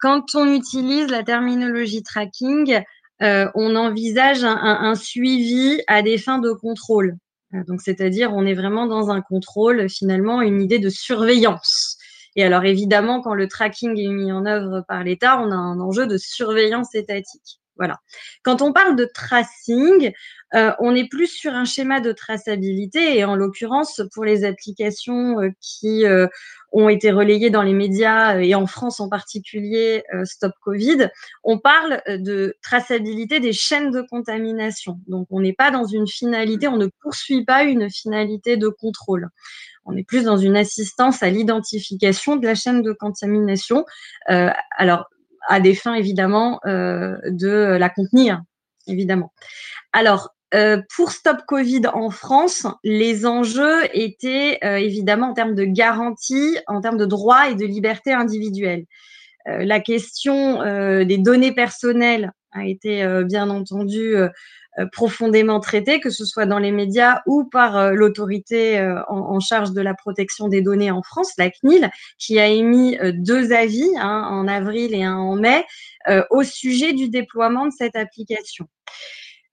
quand 0.00 0.34
on 0.34 0.52
utilise 0.52 1.08
la 1.08 1.22
terminologie 1.22 2.02
tracking, 2.02 2.80
on 3.20 3.76
envisage 3.76 4.44
un, 4.44 4.94
suivi 4.94 5.82
à 5.86 6.02
des 6.02 6.18
fins 6.18 6.38
de 6.38 6.52
contrôle. 6.52 7.16
Euh, 7.54 7.64
donc, 7.66 7.80
c'est-à-dire, 7.80 8.32
on 8.34 8.44
est 8.46 8.54
vraiment 8.54 8.86
dans 8.86 9.10
un 9.10 9.20
contrôle, 9.20 9.88
finalement, 9.88 10.42
une 10.42 10.62
idée 10.62 10.78
de 10.78 10.88
surveillance. 10.88 11.95
Et 12.36 12.44
alors, 12.44 12.64
évidemment, 12.64 13.20
quand 13.20 13.34
le 13.34 13.48
tracking 13.48 13.98
est 13.98 14.08
mis 14.08 14.30
en 14.30 14.46
œuvre 14.46 14.82
par 14.86 15.02
l'État, 15.02 15.40
on 15.40 15.50
a 15.50 15.56
un 15.56 15.80
enjeu 15.80 16.06
de 16.06 16.16
surveillance 16.18 16.94
étatique. 16.94 17.58
Voilà. 17.76 17.98
Quand 18.42 18.62
on 18.62 18.72
parle 18.72 18.96
de 18.96 19.04
tracing, 19.04 20.12
euh, 20.54 20.72
on 20.78 20.94
est 20.94 21.08
plus 21.08 21.26
sur 21.26 21.52
un 21.52 21.64
schéma 21.64 22.00
de 22.00 22.12
traçabilité 22.12 23.18
et 23.18 23.24
en 23.24 23.34
l'occurrence 23.34 24.00
pour 24.14 24.24
les 24.24 24.44
applications 24.44 25.40
euh, 25.40 25.50
qui 25.60 26.06
euh, 26.06 26.28
ont 26.72 26.88
été 26.88 27.10
relayées 27.10 27.50
dans 27.50 27.62
les 27.62 27.74
médias 27.74 28.38
et 28.38 28.54
en 28.54 28.66
France 28.66 29.00
en 29.00 29.08
particulier 29.08 30.04
Stop 30.24 30.52
Covid, 30.62 31.08
on 31.42 31.58
parle 31.58 32.02
de 32.06 32.54
traçabilité 32.62 33.40
des 33.40 33.52
chaînes 33.52 33.90
de 33.90 34.02
contamination. 34.02 35.00
Donc 35.08 35.26
on 35.30 35.40
n'est 35.40 35.54
pas 35.54 35.70
dans 35.70 35.86
une 35.86 36.06
finalité, 36.06 36.68
on 36.68 36.76
ne 36.76 36.88
poursuit 37.00 37.44
pas 37.44 37.64
une 37.64 37.90
finalité 37.90 38.56
de 38.56 38.68
contrôle. 38.68 39.28
On 39.86 39.96
est 39.96 40.04
plus 40.04 40.24
dans 40.24 40.36
une 40.36 40.56
assistance 40.56 41.22
à 41.22 41.30
l'identification 41.30 42.36
de 42.36 42.46
la 42.46 42.54
chaîne 42.54 42.82
de 42.82 42.92
contamination. 42.92 43.86
alors 44.26 45.06
à 45.48 45.60
des 45.60 45.74
fins 45.74 45.94
évidemment 45.94 46.60
de 46.64 47.76
la 47.78 47.88
contenir, 47.88 48.42
évidemment. 48.86 49.32
Alors, 49.92 50.36
euh, 50.54 50.80
pour 50.94 51.10
Stop 51.10 51.38
Covid 51.46 51.82
en 51.92 52.10
France, 52.10 52.66
les 52.84 53.26
enjeux 53.26 53.84
étaient 53.92 54.58
euh, 54.64 54.76
évidemment 54.76 55.30
en 55.30 55.34
termes 55.34 55.56
de 55.56 55.64
garantie, 55.64 56.56
en 56.68 56.80
termes 56.80 56.98
de 56.98 57.04
droits 57.04 57.50
et 57.50 57.56
de 57.56 57.66
liberté 57.66 58.12
individuelle. 58.12 58.84
Euh, 59.48 59.64
la 59.64 59.80
question 59.80 60.62
des 61.04 61.18
données 61.18 61.52
personnelles 61.52 62.32
a 62.52 62.64
été 62.64 63.06
bien 63.24 63.50
entendu 63.50 64.14
profondément 64.92 65.60
traitée, 65.60 66.00
que 66.00 66.10
ce 66.10 66.24
soit 66.24 66.46
dans 66.46 66.58
les 66.58 66.72
médias 66.72 67.22
ou 67.26 67.44
par 67.44 67.92
l'autorité 67.92 68.78
en, 69.08 69.40
charge 69.40 69.72
de 69.72 69.80
la 69.80 69.94
protection 69.94 70.48
des 70.48 70.60
données 70.60 70.90
en 70.90 71.02
France, 71.02 71.32
la 71.38 71.50
CNIL, 71.50 71.90
qui 72.18 72.38
a 72.38 72.46
émis 72.46 72.98
deux 73.14 73.52
avis, 73.52 73.88
hein, 73.96 74.26
en 74.30 74.46
avril 74.48 74.94
et 74.94 75.04
un 75.04 75.16
en 75.16 75.36
mai, 75.36 75.64
au 76.30 76.42
sujet 76.42 76.92
du 76.92 77.08
déploiement 77.08 77.66
de 77.66 77.72
cette 77.76 77.96
application. 77.96 78.66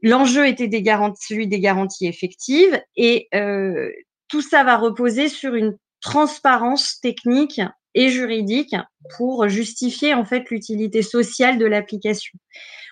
L'enjeu 0.03 0.45
était 0.45 0.69
celui 1.17 1.47
des 1.47 1.61
garanties 1.61 2.07
effectives 2.07 2.79
et 2.97 3.29
euh, 3.33 3.89
tout 4.27 4.41
ça 4.41 4.65
va 4.65 4.75
reposer 4.75 5.29
sur 5.29 5.55
une 5.55 5.77
transparence 6.01 6.99
technique 6.99 7.61
et 7.95 8.09
juridique 8.09 8.75
pour 9.15 9.47
justifier 9.47 10.13
en 10.13 10.25
fait 10.25 10.49
l'utilité 10.49 11.01
sociale 11.01 11.57
de 11.57 11.65
l'application. 11.65 12.37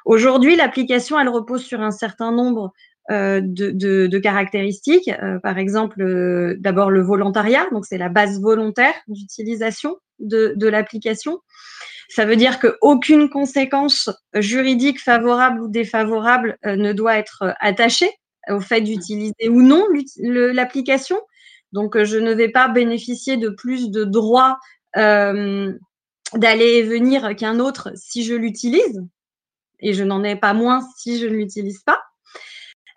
Aujourd'hui, 0.05 0.55
l'application, 0.55 1.19
elle 1.19 1.29
repose 1.29 1.63
sur 1.63 1.81
un 1.81 1.91
certain 1.91 2.31
nombre 2.31 2.73
euh, 3.09 3.41
de, 3.43 4.17
caractéristiques. 4.19 5.09
Euh, 5.21 5.39
par 5.39 5.57
exemple, 5.57 6.01
euh, 6.01 6.55
d'abord 6.59 6.91
le 6.91 7.01
volontariat, 7.01 7.67
donc 7.71 7.85
c'est 7.85 7.97
la 7.97 8.09
base 8.09 8.39
volontaire 8.39 8.93
d'utilisation 9.07 9.97
de, 10.19 10.53
de 10.55 10.67
l'application. 10.67 11.39
Ça 12.09 12.25
veut 12.25 12.35
dire 12.35 12.59
qu'aucune 12.59 13.29
conséquence 13.29 14.09
juridique 14.33 15.01
favorable 15.01 15.61
ou 15.61 15.67
défavorable 15.67 16.57
ne 16.65 16.93
doit 16.93 17.17
être 17.17 17.53
attachée 17.59 18.09
au 18.49 18.59
fait 18.59 18.81
d'utiliser 18.81 19.49
ou 19.49 19.61
non 19.61 19.85
l'application. 20.17 21.19
Donc, 21.71 22.01
je 22.03 22.17
ne 22.17 22.33
vais 22.33 22.49
pas 22.49 22.67
bénéficier 22.67 23.37
de 23.37 23.49
plus 23.49 23.91
de 23.91 24.03
droits 24.03 24.59
d'aller 24.93 26.65
et 26.65 26.83
venir 26.83 27.33
qu'un 27.35 27.59
autre 27.59 27.91
si 27.95 28.23
je 28.25 28.35
l'utilise. 28.35 29.01
Et 29.81 29.93
je 29.93 30.03
n'en 30.03 30.23
ai 30.23 30.35
pas 30.35 30.53
moins 30.53 30.87
si 30.97 31.19
je 31.19 31.27
ne 31.27 31.33
l'utilise 31.33 31.79
pas. 31.79 32.01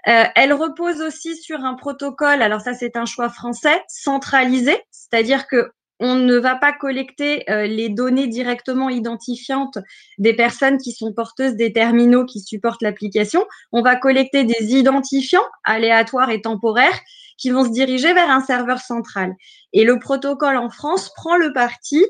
Euh, 0.06 0.24
elle 0.34 0.52
repose 0.52 1.00
aussi 1.00 1.36
sur 1.36 1.64
un 1.64 1.74
protocole, 1.74 2.42
alors 2.42 2.60
ça 2.60 2.74
c'est 2.74 2.96
un 2.96 3.06
choix 3.06 3.30
français, 3.30 3.82
centralisé, 3.88 4.76
c'est-à-dire 4.90 5.46
que 5.46 5.70
on 6.00 6.16
ne 6.16 6.36
va 6.36 6.56
pas 6.56 6.72
collecter 6.72 7.48
euh, 7.50 7.66
les 7.66 7.88
données 7.88 8.26
directement 8.26 8.90
identifiantes 8.90 9.78
des 10.18 10.34
personnes 10.34 10.76
qui 10.76 10.92
sont 10.92 11.12
porteuses 11.12 11.54
des 11.54 11.72
terminaux 11.72 12.26
qui 12.26 12.40
supportent 12.40 12.82
l'application. 12.82 13.46
On 13.72 13.80
va 13.80 13.96
collecter 13.96 14.44
des 14.44 14.74
identifiants 14.74 15.46
aléatoires 15.62 16.30
et 16.30 16.42
temporaires 16.42 16.98
qui 17.38 17.50
vont 17.50 17.64
se 17.64 17.70
diriger 17.70 18.12
vers 18.12 18.28
un 18.28 18.40
serveur 18.40 18.80
central. 18.80 19.34
Et 19.72 19.84
le 19.84 19.98
protocole 19.98 20.56
en 20.56 20.68
France 20.68 21.12
prend 21.14 21.36
le 21.36 21.52
parti 21.52 22.04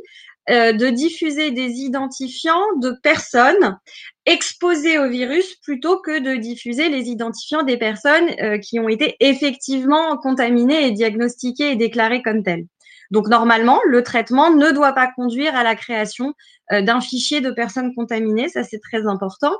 euh, 0.51 0.73
de 0.73 0.89
diffuser 0.89 1.51
des 1.51 1.71
identifiants 1.81 2.65
de 2.81 2.91
personnes 3.03 3.79
exposées 4.27 4.99
au 4.99 5.09
virus 5.09 5.57
plutôt 5.57 5.99
que 6.01 6.19
de 6.19 6.37
diffuser 6.37 6.89
les 6.89 7.09
identifiants 7.09 7.63
des 7.63 7.77
personnes 7.77 8.29
euh, 8.41 8.59
qui 8.59 8.81
ont 8.81 8.89
été 8.89 9.17
effectivement 9.21 10.17
contaminées 10.17 10.87
et 10.87 10.91
diagnostiquées 10.93 11.73
et 11.73 11.77
déclarées 11.77 12.23
comme 12.23 12.43
telles. 12.43 12.67
Donc 13.11 13.29
normalement, 13.29 13.81
le 13.87 14.03
traitement 14.03 14.51
ne 14.51 14.71
doit 14.71 14.93
pas 14.93 15.11
conduire 15.15 15.55
à 15.55 15.63
la 15.63 15.77
création 15.77 16.35
d'un 16.71 17.01
fichier 17.01 17.41
de 17.41 17.51
personnes 17.51 17.95
contaminées, 17.95 18.49
ça 18.49 18.65
c'est 18.65 18.81
très 18.81 19.07
important. 19.07 19.53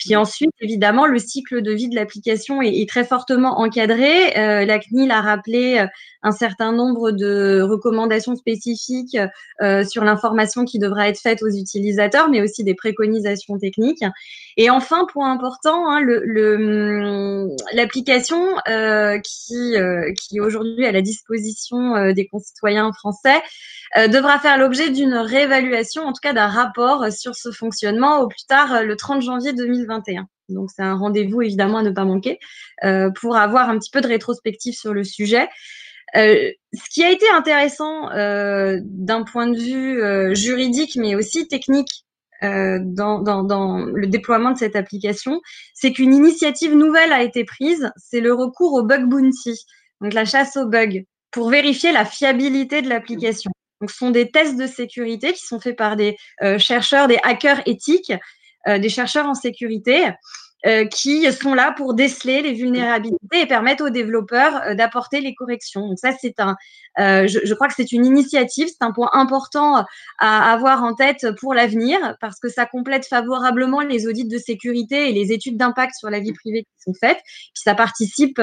Puis 0.00 0.16
ensuite, 0.16 0.50
évidemment, 0.60 1.06
le 1.06 1.18
cycle 1.18 1.60
de 1.60 1.72
vie 1.72 1.88
de 1.88 1.94
l'application 1.94 2.62
est, 2.62 2.88
très 2.88 3.04
fortement 3.04 3.60
encadré. 3.60 4.36
Euh, 4.38 4.64
la 4.64 4.78
CNIL 4.78 5.10
a 5.10 5.20
rappelé 5.20 5.78
euh, 5.78 5.86
un 6.22 6.32
certain 6.32 6.72
nombre 6.72 7.10
de 7.12 7.60
recommandations 7.60 8.34
spécifiques 8.34 9.16
sur 9.88 10.04
l'information 10.04 10.64
qui 10.64 10.78
devra 10.78 11.08
être 11.08 11.20
faite 11.20 11.42
aux 11.42 11.48
utilisateurs, 11.48 12.28
mais 12.28 12.42
aussi 12.42 12.64
des 12.64 12.74
préconisations 12.74 13.58
techniques. 13.58 14.04
Et 14.56 14.68
enfin, 14.68 15.06
point 15.12 15.32
important, 15.32 15.90
hein, 15.90 16.02
hum, 16.02 17.48
l'application 17.72 18.48
qui, 19.24 19.74
qui 20.18 20.40
aujourd'hui 20.40 20.84
à 20.84 20.92
la 20.92 21.00
disposition 21.00 22.12
des 22.12 22.26
concitoyens 22.26 22.92
français 22.92 23.40
devra 23.96 24.38
faire 24.38 24.58
l'objet 24.58 24.90
d'une 24.90 25.14
réévaluation, 25.14 26.02
en 26.02 26.12
tout 26.12 26.20
cas 26.22 26.34
d'un 26.34 26.39
rapport 26.48 27.12
sur 27.12 27.34
ce 27.34 27.50
fonctionnement 27.50 28.20
au 28.20 28.28
plus 28.28 28.44
tard 28.46 28.74
euh, 28.74 28.82
le 28.82 28.96
30 28.96 29.22
janvier 29.22 29.52
2021. 29.52 30.26
Donc 30.48 30.70
c'est 30.74 30.82
un 30.82 30.96
rendez-vous 30.96 31.42
évidemment 31.42 31.78
à 31.78 31.82
ne 31.82 31.90
pas 31.90 32.04
manquer 32.04 32.38
euh, 32.84 33.10
pour 33.20 33.36
avoir 33.36 33.68
un 33.68 33.78
petit 33.78 33.90
peu 33.90 34.00
de 34.00 34.08
rétrospective 34.08 34.74
sur 34.74 34.92
le 34.92 35.04
sujet. 35.04 35.48
Euh, 36.16 36.50
ce 36.72 36.90
qui 36.90 37.04
a 37.04 37.10
été 37.10 37.28
intéressant 37.30 38.08
d'un 38.10 39.22
point 39.22 39.46
de 39.46 39.56
vue 39.56 40.34
juridique, 40.34 40.96
mais 40.96 41.14
aussi 41.14 41.46
technique 41.46 42.04
dans, 42.42 43.20
dans, 43.20 43.84
le 43.84 44.06
déploiement 44.08 44.50
de 44.50 44.58
cette 44.58 44.74
application, 44.74 45.40
c'est 45.74 45.92
qu'une 45.92 46.14
initiative 46.14 46.74
nouvelle 46.74 47.12
a 47.12 47.22
été 47.22 47.44
prise, 47.44 47.92
c'est 47.96 48.20
le 48.20 48.34
recours 48.34 48.72
au 48.72 48.82
bug 48.82 49.08
bounty, 49.08 49.66
donc 50.00 50.14
la 50.14 50.24
chasse 50.24 50.56
aux 50.56 50.66
bugs, 50.66 51.04
pour 51.30 51.50
vérifier 51.50 51.92
la 51.92 52.04
fiabilité 52.04 52.82
de 52.82 52.88
l'application. 52.88 53.52
Donc, 53.80 53.90
ce 53.90 53.96
sont 53.96 54.10
des 54.10 54.30
tests 54.30 54.56
de 54.56 54.66
sécurité 54.66 55.32
qui 55.32 55.44
sont 55.44 55.60
faits 55.60 55.76
par 55.76 55.96
des 55.96 56.16
euh, 56.42 56.58
chercheurs, 56.58 57.08
des 57.08 57.18
hackers 57.22 57.62
éthiques, 57.66 58.12
euh, 58.68 58.78
des 58.78 58.90
chercheurs 58.90 59.26
en 59.26 59.34
sécurité 59.34 60.08
euh, 60.66 60.84
qui 60.84 61.32
sont 61.32 61.54
là 61.54 61.72
pour 61.74 61.94
déceler 61.94 62.42
les 62.42 62.52
vulnérabilités 62.52 63.40
et 63.40 63.46
permettre 63.46 63.82
aux 63.82 63.88
développeurs 63.88 64.60
euh, 64.66 64.74
d'apporter 64.74 65.22
les 65.22 65.34
corrections. 65.34 65.88
Donc 65.88 65.98
ça, 65.98 66.10
c'est 66.20 66.38
un, 66.38 66.54
euh, 66.98 67.26
je, 67.26 67.54
crois 67.54 67.66
que 67.66 67.72
c'est 67.74 67.92
une 67.92 68.04
initiative, 68.04 68.68
c'est 68.68 68.84
un 68.84 68.92
point 68.92 69.08
important 69.14 69.86
à 70.18 70.52
avoir 70.52 70.82
en 70.84 70.94
tête 70.94 71.26
pour 71.40 71.54
l'avenir 71.54 71.98
parce 72.20 72.38
que 72.38 72.50
ça 72.50 72.66
complète 72.66 73.06
favorablement 73.06 73.80
les 73.80 74.06
audits 74.06 74.28
de 74.28 74.36
sécurité 74.36 75.08
et 75.08 75.12
les 75.14 75.32
études 75.32 75.56
d'impact 75.56 75.94
sur 75.98 76.10
la 76.10 76.20
vie 76.20 76.34
privée 76.34 76.64
qui 76.64 76.82
sont 76.84 76.92
faites. 77.00 77.20
Puis 77.24 77.62
ça 77.64 77.74
participe 77.74 78.38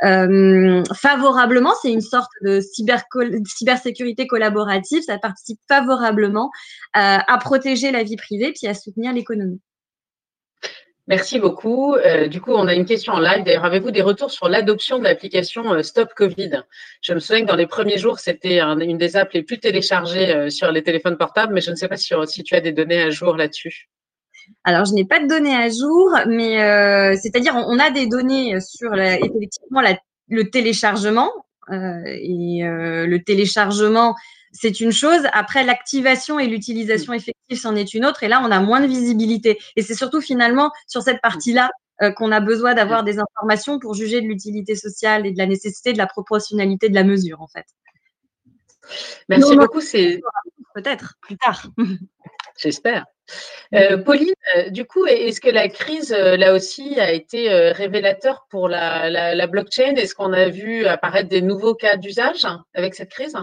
favorablement, 0.00 1.74
c'est 1.82 1.92
une 1.92 2.00
sorte 2.00 2.30
de 2.42 2.60
cyber 2.60 3.02
cybersécurité 3.44 4.26
collaborative, 4.26 5.02
ça 5.02 5.18
participe 5.18 5.58
favorablement 5.68 6.50
à 6.94 7.38
protéger 7.42 7.90
la 7.90 8.04
vie 8.04 8.16
privée 8.16 8.54
puis 8.56 8.68
à 8.68 8.74
soutenir 8.74 9.12
l'économie. 9.12 9.60
Merci 11.08 11.38
beaucoup. 11.38 11.94
Euh, 11.94 12.28
du 12.28 12.42
coup, 12.42 12.52
on 12.52 12.68
a 12.68 12.74
une 12.74 12.84
question 12.84 13.14
en 13.14 13.18
live. 13.18 13.42
D'ailleurs, 13.42 13.64
avez-vous 13.64 13.90
des 13.90 14.02
retours 14.02 14.30
sur 14.30 14.46
l'adoption 14.46 14.98
de 14.98 15.04
l'application 15.04 15.72
euh, 15.72 15.82
Stop 15.82 16.10
Covid? 16.14 16.64
Je 17.00 17.14
me 17.14 17.18
souviens 17.18 17.40
que 17.42 17.46
dans 17.46 17.56
les 17.56 17.66
premiers 17.66 17.96
jours, 17.96 18.18
c'était 18.18 18.60
une 18.60 18.98
des 18.98 19.16
apps 19.16 19.32
les 19.32 19.42
plus 19.42 19.58
téléchargées 19.58 20.34
euh, 20.34 20.50
sur 20.50 20.70
les 20.70 20.82
téléphones 20.82 21.16
portables, 21.16 21.54
mais 21.54 21.62
je 21.62 21.70
ne 21.70 21.76
sais 21.76 21.88
pas 21.88 21.96
si, 21.96 22.12
si 22.26 22.42
tu 22.44 22.54
as 22.54 22.60
des 22.60 22.72
données 22.72 23.00
à 23.00 23.08
jour 23.08 23.36
là-dessus. 23.36 23.88
Alors, 24.64 24.84
je 24.84 24.92
n'ai 24.92 25.06
pas 25.06 25.18
de 25.18 25.26
données 25.26 25.56
à 25.56 25.70
jour, 25.70 26.14
mais 26.26 26.56
c'est-à-dire 27.16 27.54
on 27.54 27.78
a 27.78 27.90
des 27.90 28.06
données 28.06 28.58
sur 28.60 28.94
effectivement 28.94 29.82
le 30.28 30.50
téléchargement 30.50 31.30
et 31.70 32.60
le 32.62 33.16
téléchargement 33.18 34.14
c'est 34.52 34.80
une 34.80 34.92
chose. 34.92 35.22
Après, 35.32 35.64
l'activation 35.64 36.38
et 36.38 36.46
l'utilisation 36.46 37.12
effective, 37.12 37.58
c'en 37.58 37.76
est 37.76 37.94
une 37.94 38.04
autre. 38.04 38.22
Et 38.22 38.28
là, 38.28 38.42
on 38.44 38.50
a 38.50 38.60
moins 38.60 38.80
de 38.80 38.86
visibilité. 38.86 39.58
Et 39.76 39.82
c'est 39.82 39.94
surtout 39.94 40.20
finalement 40.20 40.70
sur 40.86 41.02
cette 41.02 41.20
partie-là 41.20 41.70
euh, 42.02 42.12
qu'on 42.12 42.32
a 42.32 42.40
besoin 42.40 42.74
d'avoir 42.74 43.04
des 43.04 43.18
informations 43.18 43.78
pour 43.78 43.94
juger 43.94 44.20
de 44.20 44.26
l'utilité 44.26 44.76
sociale 44.76 45.26
et 45.26 45.32
de 45.32 45.38
la 45.38 45.46
nécessité 45.46 45.92
de 45.92 45.98
la 45.98 46.06
proportionnalité 46.06 46.88
de 46.88 46.94
la 46.94 47.04
mesure, 47.04 47.40
en 47.40 47.48
fait. 47.48 47.66
Merci 49.28 49.56
beaucoup. 49.56 49.80
C'est 49.80 50.20
peut-être 50.74 51.14
plus 51.20 51.36
tard. 51.36 51.66
J'espère. 52.56 53.04
Euh, 53.74 53.98
Pauline, 53.98 54.32
euh, 54.56 54.70
du 54.70 54.84
coup, 54.84 55.04
est-ce 55.06 55.40
que 55.40 55.50
la 55.50 55.68
crise, 55.68 56.10
là 56.10 56.54
aussi, 56.54 56.98
a 56.98 57.12
été 57.12 57.50
révélateur 57.72 58.46
pour 58.48 58.68
la 58.68 59.46
blockchain? 59.46 59.94
Est-ce 59.96 60.14
qu'on 60.14 60.32
a 60.32 60.48
vu 60.48 60.86
apparaître 60.86 61.28
des 61.28 61.42
nouveaux 61.42 61.74
cas 61.74 61.96
d'usage 61.96 62.46
avec 62.74 62.94
cette 62.94 63.10
crise? 63.10 63.36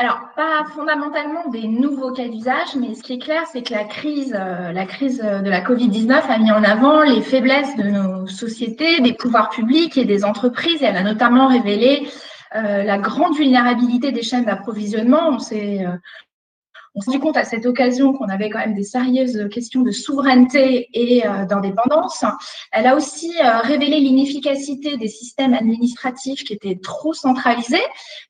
Alors, 0.00 0.20
pas 0.36 0.64
fondamentalement 0.76 1.48
des 1.50 1.66
nouveaux 1.66 2.12
cas 2.12 2.28
d'usage, 2.28 2.76
mais 2.76 2.94
ce 2.94 3.02
qui 3.02 3.14
est 3.14 3.18
clair, 3.18 3.42
c'est 3.52 3.62
que 3.62 3.72
la 3.72 3.82
crise, 3.82 4.32
euh, 4.32 4.70
la 4.70 4.86
crise 4.86 5.18
de 5.18 5.50
la 5.50 5.60
Covid-19 5.60 6.12
a 6.28 6.38
mis 6.38 6.52
en 6.52 6.62
avant 6.62 7.02
les 7.02 7.20
faiblesses 7.20 7.74
de 7.74 7.82
nos 7.82 8.28
sociétés, 8.28 9.00
des 9.00 9.12
pouvoirs 9.12 9.50
publics 9.50 9.98
et 9.98 10.04
des 10.04 10.24
entreprises. 10.24 10.80
Et 10.82 10.84
elle 10.84 10.96
a 10.96 11.02
notamment 11.02 11.48
révélé 11.48 12.08
euh, 12.54 12.84
la 12.84 12.98
grande 12.98 13.36
vulnérabilité 13.36 14.12
des 14.12 14.22
chaînes 14.22 14.44
d'approvisionnement. 14.44 15.30
On 15.30 15.40
s'est 15.40 15.84
euh, 15.84 15.90
on 16.98 17.00
s'est 17.00 17.10
rendu 17.12 17.20
compte 17.20 17.36
à 17.36 17.44
cette 17.44 17.64
occasion 17.64 18.12
qu'on 18.12 18.28
avait 18.28 18.50
quand 18.50 18.58
même 18.58 18.74
des 18.74 18.82
sérieuses 18.82 19.48
questions 19.52 19.82
de 19.82 19.92
souveraineté 19.92 20.88
et 20.92 21.24
euh, 21.24 21.44
d'indépendance. 21.44 22.24
Elle 22.72 22.86
a 22.86 22.96
aussi 22.96 23.32
euh, 23.40 23.58
révélé 23.60 24.00
l'inefficacité 24.00 24.96
des 24.96 25.06
systèmes 25.06 25.54
administratifs 25.54 26.42
qui 26.42 26.52
étaient 26.52 26.78
trop 26.82 27.12
centralisés, 27.12 27.76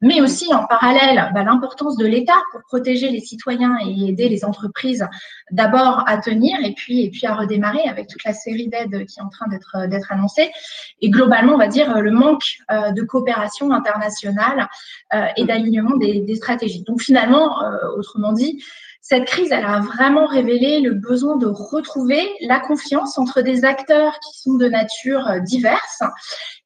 mais 0.02 0.20
aussi 0.20 0.52
en 0.52 0.66
parallèle 0.66 1.30
bah, 1.34 1.44
l'importance 1.44 1.96
de 1.96 2.04
l'État 2.06 2.37
pour 2.52 2.60
protéger 2.64 3.08
les 3.08 3.20
citoyens 3.20 3.78
et 3.87 4.10
aider 4.10 4.28
les 4.28 4.44
entreprises 4.44 5.06
d'abord 5.50 6.04
à 6.06 6.18
tenir 6.18 6.58
et 6.62 6.75
puis, 6.75 7.04
et 7.04 7.10
puis 7.10 7.26
à 7.26 7.34
redémarrer 7.34 7.88
avec 7.88 8.08
toute 8.08 8.25
la 8.25 8.34
série 8.34 8.68
d'aides 8.68 9.06
qui 9.06 9.18
est 9.18 9.22
en 9.22 9.30
train 9.30 9.48
d'être, 9.48 9.88
d'être 9.88 10.12
annoncée. 10.12 10.50
Et 11.00 11.08
globalement, 11.08 11.54
on 11.54 11.58
va 11.58 11.68
dire 11.68 12.00
le 12.00 12.10
manque 12.10 12.44
euh, 12.70 12.92
de 12.92 13.02
coopération 13.02 13.72
internationale 13.72 14.68
et 15.37 15.44
d'alignement 15.44 15.96
des, 15.96 16.20
des 16.20 16.34
stratégies. 16.34 16.82
Donc 16.82 17.00
finalement, 17.00 17.62
autrement 17.96 18.32
dit, 18.32 18.57
cette 19.08 19.24
crise, 19.24 19.52
elle 19.52 19.64
a 19.64 19.80
vraiment 19.80 20.26
révélé 20.26 20.80
le 20.80 20.92
besoin 20.92 21.36
de 21.36 21.46
retrouver 21.46 22.20
la 22.42 22.60
confiance 22.60 23.16
entre 23.16 23.40
des 23.40 23.64
acteurs 23.64 24.18
qui 24.20 24.38
sont 24.38 24.58
de 24.58 24.68
nature 24.68 25.26
euh, 25.28 25.38
diverse. 25.38 26.02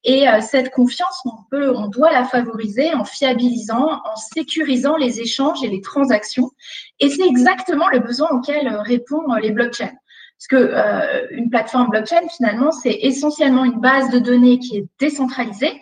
Et 0.03 0.27
euh, 0.27 0.41
cette 0.41 0.71
confiance, 0.71 1.21
on 1.23 1.43
peut, 1.49 1.73
on 1.73 1.87
doit 1.87 2.11
la 2.11 2.25
favoriser 2.25 2.93
en 2.93 3.05
fiabilisant, 3.05 4.01
en 4.03 4.15
sécurisant 4.17 4.97
les 4.97 5.21
échanges 5.21 5.63
et 5.63 5.69
les 5.69 5.79
transactions. 5.79 6.51
Et 6.99 7.09
c'est 7.09 7.25
exactement 7.25 7.87
le 7.87 7.99
besoin 7.99 8.29
auquel 8.31 8.67
euh, 8.67 8.81
répondent 8.81 9.39
les 9.41 9.51
blockchains. 9.51 9.93
Parce 10.37 10.47
que 10.49 11.33
une 11.33 11.49
plateforme 11.49 11.89
blockchain, 11.89 12.27
finalement, 12.35 12.73
c'est 12.73 12.99
essentiellement 13.03 13.63
une 13.63 13.79
base 13.79 14.09
de 14.09 14.19
données 14.19 14.59
qui 14.59 14.75
est 14.75 14.85
décentralisée 14.99 15.79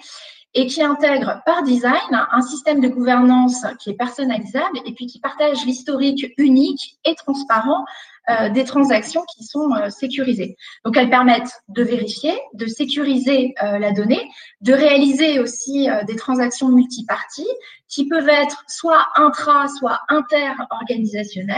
et 0.53 0.67
qui 0.67 0.83
intègre 0.83 1.41
par 1.45 1.63
design 1.63 2.27
un 2.31 2.41
système 2.41 2.81
de 2.81 2.87
gouvernance 2.89 3.65
qui 3.79 3.89
est 3.91 3.95
personnalisable 3.95 4.79
et 4.85 4.93
puis 4.93 5.07
qui 5.07 5.19
partage 5.19 5.65
l'historique 5.65 6.33
unique 6.37 6.97
et 7.05 7.15
transparent 7.15 7.85
euh, 8.29 8.49
des 8.49 8.65
transactions 8.65 9.23
qui 9.35 9.43
sont 9.43 9.73
euh, 9.73 9.89
sécurisées. 9.89 10.55
Donc, 10.85 10.95
elles 10.95 11.09
permettent 11.09 11.63
de 11.69 11.81
vérifier, 11.81 12.37
de 12.53 12.67
sécuriser 12.67 13.55
euh, 13.63 13.79
la 13.79 13.93
donnée, 13.93 14.29
de 14.61 14.73
réaliser 14.73 15.39
aussi 15.39 15.87
des 16.05 16.15
transactions 16.15 16.69
multiparties 16.69 17.49
qui 17.87 18.07
peuvent 18.07 18.29
être 18.29 18.63
soit 18.67 19.07
intra, 19.15 19.67
soit 19.69 20.01
inter-organisationnelles, 20.09 21.57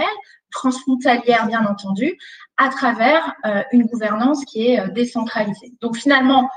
transfrontalières 0.52 1.48
bien 1.48 1.66
entendu, 1.66 2.18
à 2.56 2.70
travers 2.70 3.34
une 3.72 3.84
gouvernance 3.84 4.46
qui 4.46 4.68
est 4.68 4.88
décentralisée. 4.92 5.74
Donc, 5.82 5.98
finalement, 5.98 6.50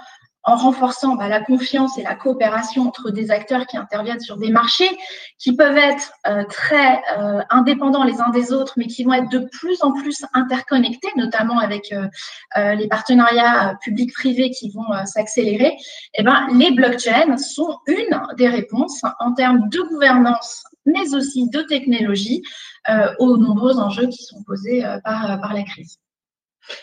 en 0.46 0.54
renforçant 0.54 1.16
bah, 1.16 1.28
la 1.28 1.40
confiance 1.40 1.98
et 1.98 2.02
la 2.02 2.14
coopération 2.14 2.86
entre 2.86 3.10
des 3.10 3.32
acteurs 3.32 3.66
qui 3.66 3.76
interviennent 3.76 4.20
sur 4.20 4.36
des 4.36 4.50
marchés 4.50 4.96
qui 5.38 5.56
peuvent 5.56 5.76
être 5.76 6.12
euh, 6.28 6.44
très 6.44 7.02
euh, 7.18 7.42
indépendants 7.50 8.04
les 8.04 8.20
uns 8.20 8.30
des 8.30 8.52
autres, 8.52 8.74
mais 8.76 8.86
qui 8.86 9.02
vont 9.02 9.12
être 9.12 9.28
de 9.28 9.40
plus 9.40 9.82
en 9.82 9.92
plus 9.92 10.24
interconnectés, 10.34 11.08
notamment 11.16 11.58
avec 11.58 11.92
euh, 11.92 12.74
les 12.74 12.86
partenariats 12.86 13.76
publics-privés 13.82 14.50
qui 14.50 14.70
vont 14.70 14.86
s'accélérer. 15.04 15.76
Eh 16.14 16.22
ben, 16.22 16.46
les 16.54 16.70
blockchains 16.70 17.36
sont 17.36 17.78
une 17.86 18.20
des 18.38 18.48
réponses 18.48 19.02
en 19.18 19.32
termes 19.32 19.68
de 19.68 19.80
gouvernance, 19.80 20.64
mais 20.86 21.14
aussi 21.14 21.50
de 21.50 21.62
technologie 21.62 22.42
aux 23.18 23.36
nombreux 23.36 23.78
enjeux 23.78 24.06
qui 24.06 24.22
sont 24.22 24.42
posés 24.44 24.84
par 25.04 25.52
la 25.52 25.62
crise. 25.64 25.98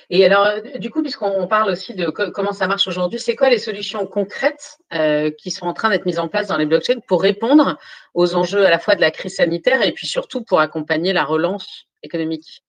Et 0.09 0.25
alors, 0.25 0.45
euh, 0.45 0.77
du 0.77 0.89
coup, 0.89 1.01
puisqu'on 1.01 1.47
parle 1.47 1.71
aussi 1.71 1.93
de 1.93 2.07
comment 2.07 2.53
ça 2.53 2.67
marche 2.67 2.87
aujourd'hui, 2.87 3.19
c'est 3.19 3.35
quoi 3.35 3.49
les 3.49 3.57
solutions 3.57 4.05
concrètes 4.05 4.77
euh, 4.93 5.31
qui 5.31 5.51
sont 5.51 5.65
en 5.65 5.73
train 5.73 5.89
d'être 5.89 6.05
mises 6.05 6.19
en 6.19 6.27
place 6.27 6.47
dans 6.47 6.57
les 6.57 6.65
blockchains 6.65 6.99
pour 7.07 7.21
répondre 7.21 7.77
aux 8.13 8.35
enjeux 8.35 8.65
à 8.65 8.69
la 8.69 8.79
fois 8.79 8.95
de 8.95 9.01
la 9.01 9.11
crise 9.11 9.35
sanitaire 9.35 9.81
et 9.81 9.91
puis 9.91 10.07
surtout 10.07 10.43
pour 10.43 10.59
accompagner 10.59 11.13
la 11.13 11.23
relance 11.23 11.85
économique? 12.01 12.63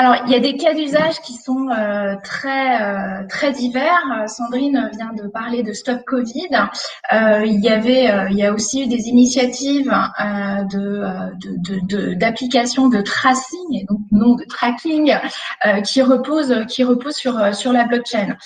Alors, 0.00 0.14
il 0.26 0.32
y 0.32 0.36
a 0.36 0.38
des 0.38 0.56
cas 0.56 0.74
d'usage 0.74 1.20
qui 1.22 1.32
sont 1.32 1.70
euh, 1.70 2.14
très 2.22 2.80
euh, 2.80 3.26
très 3.28 3.50
divers. 3.50 4.00
Euh, 4.16 4.28
Sandrine 4.28 4.88
vient 4.96 5.12
de 5.12 5.26
parler 5.26 5.64
de 5.64 5.72
Stop 5.72 6.04
Covid. 6.06 6.46
il 7.10 7.60
y 7.60 7.68
avait, 7.68 8.08
il 8.30 8.36
y 8.36 8.44
a 8.44 8.52
aussi 8.52 8.84
eu 8.84 8.86
des 8.86 9.08
initiatives 9.08 9.92
de 10.72 12.14
d'application 12.14 12.86
de, 12.86 12.98
de, 12.98 13.02
tracing 13.02 13.74
et 13.74 13.86
donc 13.86 13.98
non 14.12 14.36
de 14.36 14.44
tracking 14.44 15.16
qui 15.84 16.00
reposent 16.02 16.64
qui 16.68 16.84
reposent 16.84 17.16
sur 17.16 17.52
sur 17.52 17.72
la 17.72 17.82
blockchain. 17.82 18.36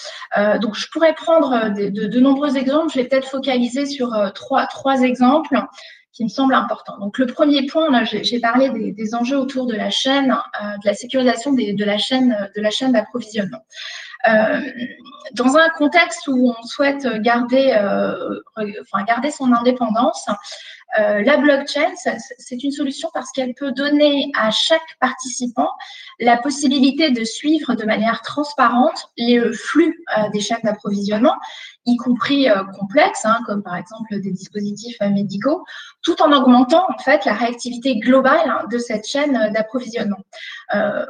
donc, 0.62 0.74
je 0.74 0.86
pourrais 0.90 1.12
prendre 1.12 1.68
de, 1.74 1.90
de, 1.90 2.20
nombreux 2.20 2.56
exemples. 2.56 2.90
Je 2.94 3.00
vais 3.00 3.08
peut-être 3.08 3.28
focaliser 3.28 3.84
sur 3.84 4.08
trois 4.34 4.66
trois 4.66 5.02
exemples 5.02 5.60
qui 6.12 6.24
me 6.24 6.28
semble 6.28 6.54
important. 6.54 6.98
Donc 6.98 7.18
le 7.18 7.26
premier 7.26 7.66
point, 7.66 8.04
j'ai 8.04 8.40
parlé 8.40 8.70
des, 8.92 9.14
enjeux 9.14 9.38
autour 9.38 9.66
de 9.66 9.74
la 9.74 9.90
chaîne, 9.90 10.32
euh, 10.32 10.76
de 10.82 10.86
la 10.86 10.94
sécurisation 10.94 11.52
de 11.52 11.84
la 11.84 11.98
chaîne, 11.98 12.50
de 12.54 12.60
la 12.60 12.70
chaîne 12.70 12.92
d'approvisionnement. 12.92 13.64
Euh, 14.28 14.60
dans 15.32 15.56
un 15.56 15.68
contexte 15.70 16.28
où 16.28 16.54
on 16.56 16.62
souhaite 16.64 17.06
garder, 17.22 17.74
euh, 17.76 18.40
enfin, 18.82 19.04
garder 19.04 19.30
son 19.30 19.52
indépendance, 19.52 20.28
la 20.98 21.36
blockchain, 21.38 21.92
c'est 22.38 22.62
une 22.62 22.72
solution 22.72 23.08
parce 23.14 23.30
qu'elle 23.32 23.54
peut 23.54 23.72
donner 23.72 24.30
à 24.38 24.50
chaque 24.50 24.80
participant 25.00 25.70
la 26.20 26.36
possibilité 26.36 27.10
de 27.10 27.24
suivre 27.24 27.74
de 27.74 27.84
manière 27.84 28.20
transparente 28.22 29.08
les 29.16 29.40
flux 29.52 30.04
des 30.32 30.40
chaînes 30.40 30.60
d'approvisionnement 30.62 31.36
y 31.86 31.96
compris 31.96 32.48
euh, 32.48 32.62
complexes, 32.78 33.24
hein, 33.24 33.40
comme 33.46 33.62
par 33.62 33.76
exemple 33.76 34.20
des 34.20 34.30
dispositifs 34.30 34.96
euh, 35.02 35.10
médicaux, 35.10 35.64
tout 36.02 36.20
en 36.22 36.32
augmentant 36.32 36.84
en 36.88 36.98
fait 37.02 37.24
la 37.24 37.32
réactivité 37.34 37.98
globale 37.98 38.48
hein, 38.48 38.64
de 38.70 38.78
cette 38.78 39.06
chaîne 39.06 39.36
euh, 39.36 39.50
d'approvisionnement. 39.50 40.18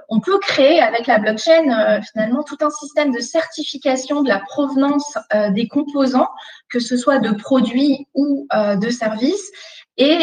on 0.09 0.21
peut 0.21 0.39
créer 0.39 0.81
avec 0.81 1.07
la 1.07 1.19
blockchain 1.19 2.01
finalement 2.03 2.43
tout 2.43 2.57
un 2.61 2.71
système 2.71 3.13
de 3.13 3.21
certification 3.21 4.23
de 4.23 4.29
la 4.29 4.41
provenance 4.41 5.17
des 5.51 5.69
composants, 5.69 6.29
que 6.73 6.81
ce 6.81 6.97
soit 6.97 7.19
de 7.19 7.33
produits 7.33 8.07
ou 8.15 8.49
de 8.53 8.91
services, 8.91 9.51
et 9.99 10.19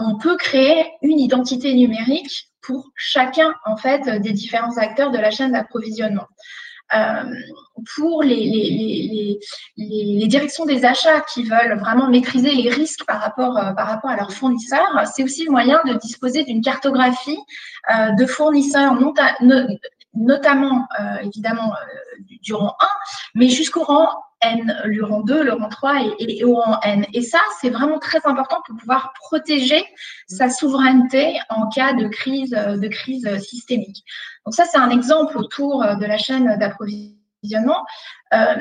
on 0.00 0.18
peut 0.18 0.36
créer 0.36 0.84
une 1.02 1.18
identité 1.18 1.72
numérique 1.74 2.50
pour 2.60 2.90
chacun 2.94 3.54
en 3.64 3.76
fait 3.76 4.20
des 4.20 4.32
différents 4.32 4.76
acteurs 4.76 5.10
de 5.10 5.18
la 5.18 5.30
chaîne 5.30 5.52
d'approvisionnement. 5.52 6.26
Euh, 6.94 7.24
pour 7.96 8.22
les, 8.22 9.38
directions 10.28 10.64
des 10.64 10.84
achats 10.84 11.20
qui 11.22 11.42
veulent 11.42 11.78
vraiment 11.78 12.08
maîtriser 12.08 12.54
les 12.54 12.70
risques 12.70 13.04
par 13.06 13.20
rapport, 13.20 13.56
euh, 13.58 13.72
par 13.72 13.88
rapport 13.88 14.10
à 14.10 14.16
leurs 14.16 14.32
fournisseurs, 14.32 14.86
c'est 15.12 15.24
aussi 15.24 15.44
le 15.44 15.50
moyen 15.50 15.80
de 15.86 15.94
disposer 15.94 16.44
d'une 16.44 16.60
cartographie 16.60 17.38
euh, 17.90 18.10
de 18.12 18.26
fournisseurs, 18.26 18.94
notamment 20.14 20.86
évidemment 21.22 21.72
du 22.42 22.54
rang 22.54 22.76
1, 22.80 22.86
mais 23.34 23.48
jusqu'au 23.48 23.82
rang 23.82 24.08
N, 24.44 24.76
le 24.84 25.04
rang 25.04 25.20
2, 25.20 25.42
le 25.42 25.52
rang 25.52 25.68
3 25.68 25.94
et, 26.18 26.44
au 26.44 26.54
rang 26.54 26.78
N. 26.82 27.06
Et 27.12 27.22
ça, 27.22 27.40
c'est 27.60 27.70
vraiment 27.70 27.98
très 27.98 28.20
important 28.24 28.58
pour 28.66 28.76
pouvoir 28.76 29.12
protéger 29.20 29.84
sa 30.28 30.50
souveraineté 30.50 31.38
en 31.48 31.68
cas 31.68 31.94
de 31.94 32.08
crise, 32.08 32.50
de 32.50 32.88
crise 32.88 33.28
systémique. 33.38 34.04
Donc 34.44 34.54
ça, 34.54 34.64
c'est 34.64 34.78
un 34.78 34.90
exemple 34.90 35.38
autour 35.38 35.82
de 35.82 36.06
la 36.06 36.18
chaîne 36.18 36.58
d'approvisionnement. 36.58 37.84
Euh, 38.34 38.56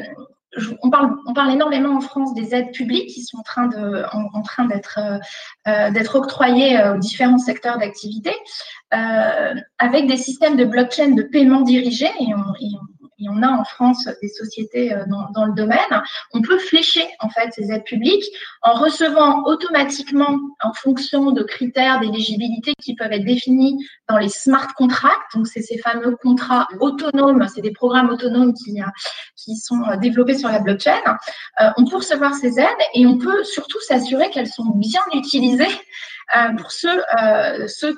on 0.81 0.89
parle, 0.89 1.15
on 1.25 1.34
parle 1.34 1.51
énormément 1.51 1.97
en 1.97 2.01
France 2.01 2.34
des 2.36 2.53
aides 2.53 2.71
publiques 2.71 3.10
qui 3.10 3.23
sont 3.23 3.38
en 3.38 3.43
train 3.43 3.67
de, 3.67 4.03
en, 4.12 4.41
train 4.43 4.65
d'être, 4.65 4.99
euh, 5.67 5.91
d'être 5.91 6.15
octroyées 6.15 6.79
aux 6.84 6.97
différents 6.97 7.39
secteurs 7.39 7.77
d'activité, 7.79 8.31
euh, 8.93 9.55
avec 9.79 10.08
des 10.08 10.17
systèmes 10.17 10.55
de 10.55 10.65
blockchain 10.65 11.12
de 11.12 11.23
paiement 11.23 11.62
dirigés 11.62 12.12
et 12.19 12.23
et 12.23 12.34
on 12.36 12.92
et 13.19 13.30
on 13.30 13.41
a 13.43 13.49
en 13.49 13.63
France 13.63 14.08
des 14.21 14.30
sociétés 14.30 14.93
euh, 14.93 15.04
dans, 15.34 15.45
le 15.45 15.54
domaine, 15.54 15.80
on 16.34 16.41
peut 16.41 16.58
flécher 16.58 17.06
en 17.19 17.30
fait 17.30 17.49
ces 17.54 17.71
aides 17.71 17.84
publiques 17.84 18.26
en 18.62 18.73
recevant 18.73 19.43
automatiquement 19.45 20.39
en 20.62 20.73
fonction 20.73 21.32
de 21.32 21.43
critères 21.43 21.99
d'éligibilité 21.99 22.73
qui 22.82 22.95
peuvent 22.95 23.12
être 23.12 23.26
définis 23.26 23.78
dans 24.10 24.17
les 24.17 24.30
smart 24.30 24.73
contracts. 24.76 25.36
Donc 25.36 25.47
c'est 25.47 25.62
ces 25.62 25.78
fameux 25.78 26.15
contrats 26.15 26.67
autonomes, 26.80 27.47
c'est 27.54 27.62
des 27.62 27.71
programmes 27.71 28.10
autonomes 28.10 28.54
qui, 28.54 28.82
euh, 28.82 28.86
qui 29.36 29.56
sont 29.56 29.82
euh, 29.89 29.97
développés 29.97 30.38
sur 30.38 30.49
la 30.49 30.60
blockchain. 30.60 30.99
on 31.78 31.86
peut 31.86 31.97
recevoir 31.97 32.34
ces 32.34 32.60
aides 32.60 32.67
et 32.93 33.06
on 33.06 33.17
peut 33.17 33.43
surtout 33.43 33.80
s'assurer 33.82 34.30
qu'elles 34.30 34.47
sont 34.47 34.71
bien 34.76 35.02
utilisées 35.13 35.67
pour 36.57 36.71
ceux, 36.71 37.01
euh, 37.21 37.67
ceux, 37.67 37.95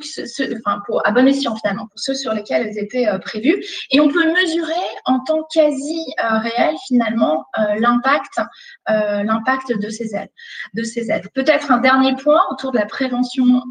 enfin 0.57 0.81
pour 0.85 1.05
à 1.07 1.11
bon 1.11 1.27
escient 1.27 1.55
finalement, 1.55 1.87
pour 1.87 1.99
ceux 1.99 2.15
sur 2.15 2.33
lesquels 2.33 2.67
elles 2.67 2.77
étaient 2.77 3.07
euh, 3.07 3.19
prévues. 3.19 3.63
Et 3.91 3.99
on 3.99 4.07
peut 4.07 4.25
mesurer 4.31 4.73
en 5.05 5.19
temps 5.19 5.47
quasi 5.53 5.99
réel 6.17 6.75
finalement 6.87 7.45
l'impact, 7.77 8.39
l'impact 8.87 9.77
de 9.77 9.89
ces 9.89 10.15
aides, 10.15 10.31
de 10.73 10.83
ces 10.83 11.11
aides. 11.11 11.29
Peut-être 11.33 11.71
un 11.71 11.77
dernier 11.77 12.15
point 12.15 12.41
autour 12.51 12.71
de 12.71 12.77
la 12.77 12.85
prévention 12.85 13.61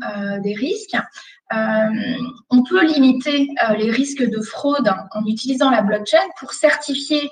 des 0.43 0.55
risques. 0.55 0.97
Euh, 1.53 2.17
on 2.51 2.63
peut 2.63 2.85
limiter 2.85 3.49
euh, 3.69 3.75
les 3.75 3.91
risques 3.91 4.25
de 4.25 4.41
fraude 4.41 4.91
en 5.13 5.27
utilisant 5.27 5.71
la 5.71 5.83
blockchain 5.83 6.27
pour 6.41 6.53
certifier 6.55 7.23
euh, 7.25 7.29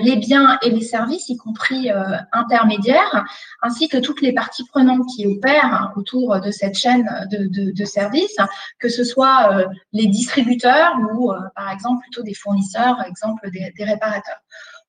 les 0.00 0.16
biens 0.16 0.58
et 0.62 0.70
les 0.70 0.82
services, 0.82 1.28
y 1.28 1.36
compris 1.36 1.90
intermédiaires, 2.32 3.24
ainsi 3.62 3.88
que 3.88 3.98
toutes 3.98 4.20
les 4.20 4.32
parties 4.32 4.64
prenantes 4.66 5.06
qui 5.14 5.26
opèrent 5.26 5.92
autour 5.96 6.40
de 6.40 6.50
cette 6.50 6.76
chaîne 6.76 7.08
de, 7.30 7.84
services, 7.84 8.36
que 8.78 8.88
ce 8.88 9.04
soit 9.04 9.66
les 9.92 10.06
distributeurs 10.06 10.94
ou, 11.14 11.32
par 11.54 11.70
exemple, 11.70 12.02
plutôt 12.02 12.22
des 12.22 12.34
fournisseurs, 12.34 13.02
exemple 13.06 13.50
des, 13.50 13.72
des 13.76 13.84
réparateurs. 13.84 14.40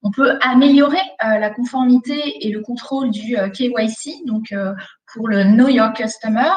On 0.04 0.12
peut 0.12 0.38
améliorer 0.42 1.02
la 1.20 1.50
conformité 1.50 2.46
et 2.46 2.52
le 2.52 2.62
contrôle 2.62 3.10
du 3.10 3.36
KYC, 3.54 4.26
donc 4.26 4.54
pour 5.14 5.28
le 5.28 5.44
Know 5.44 5.68
Your 5.68 5.94
Customer, 5.94 6.52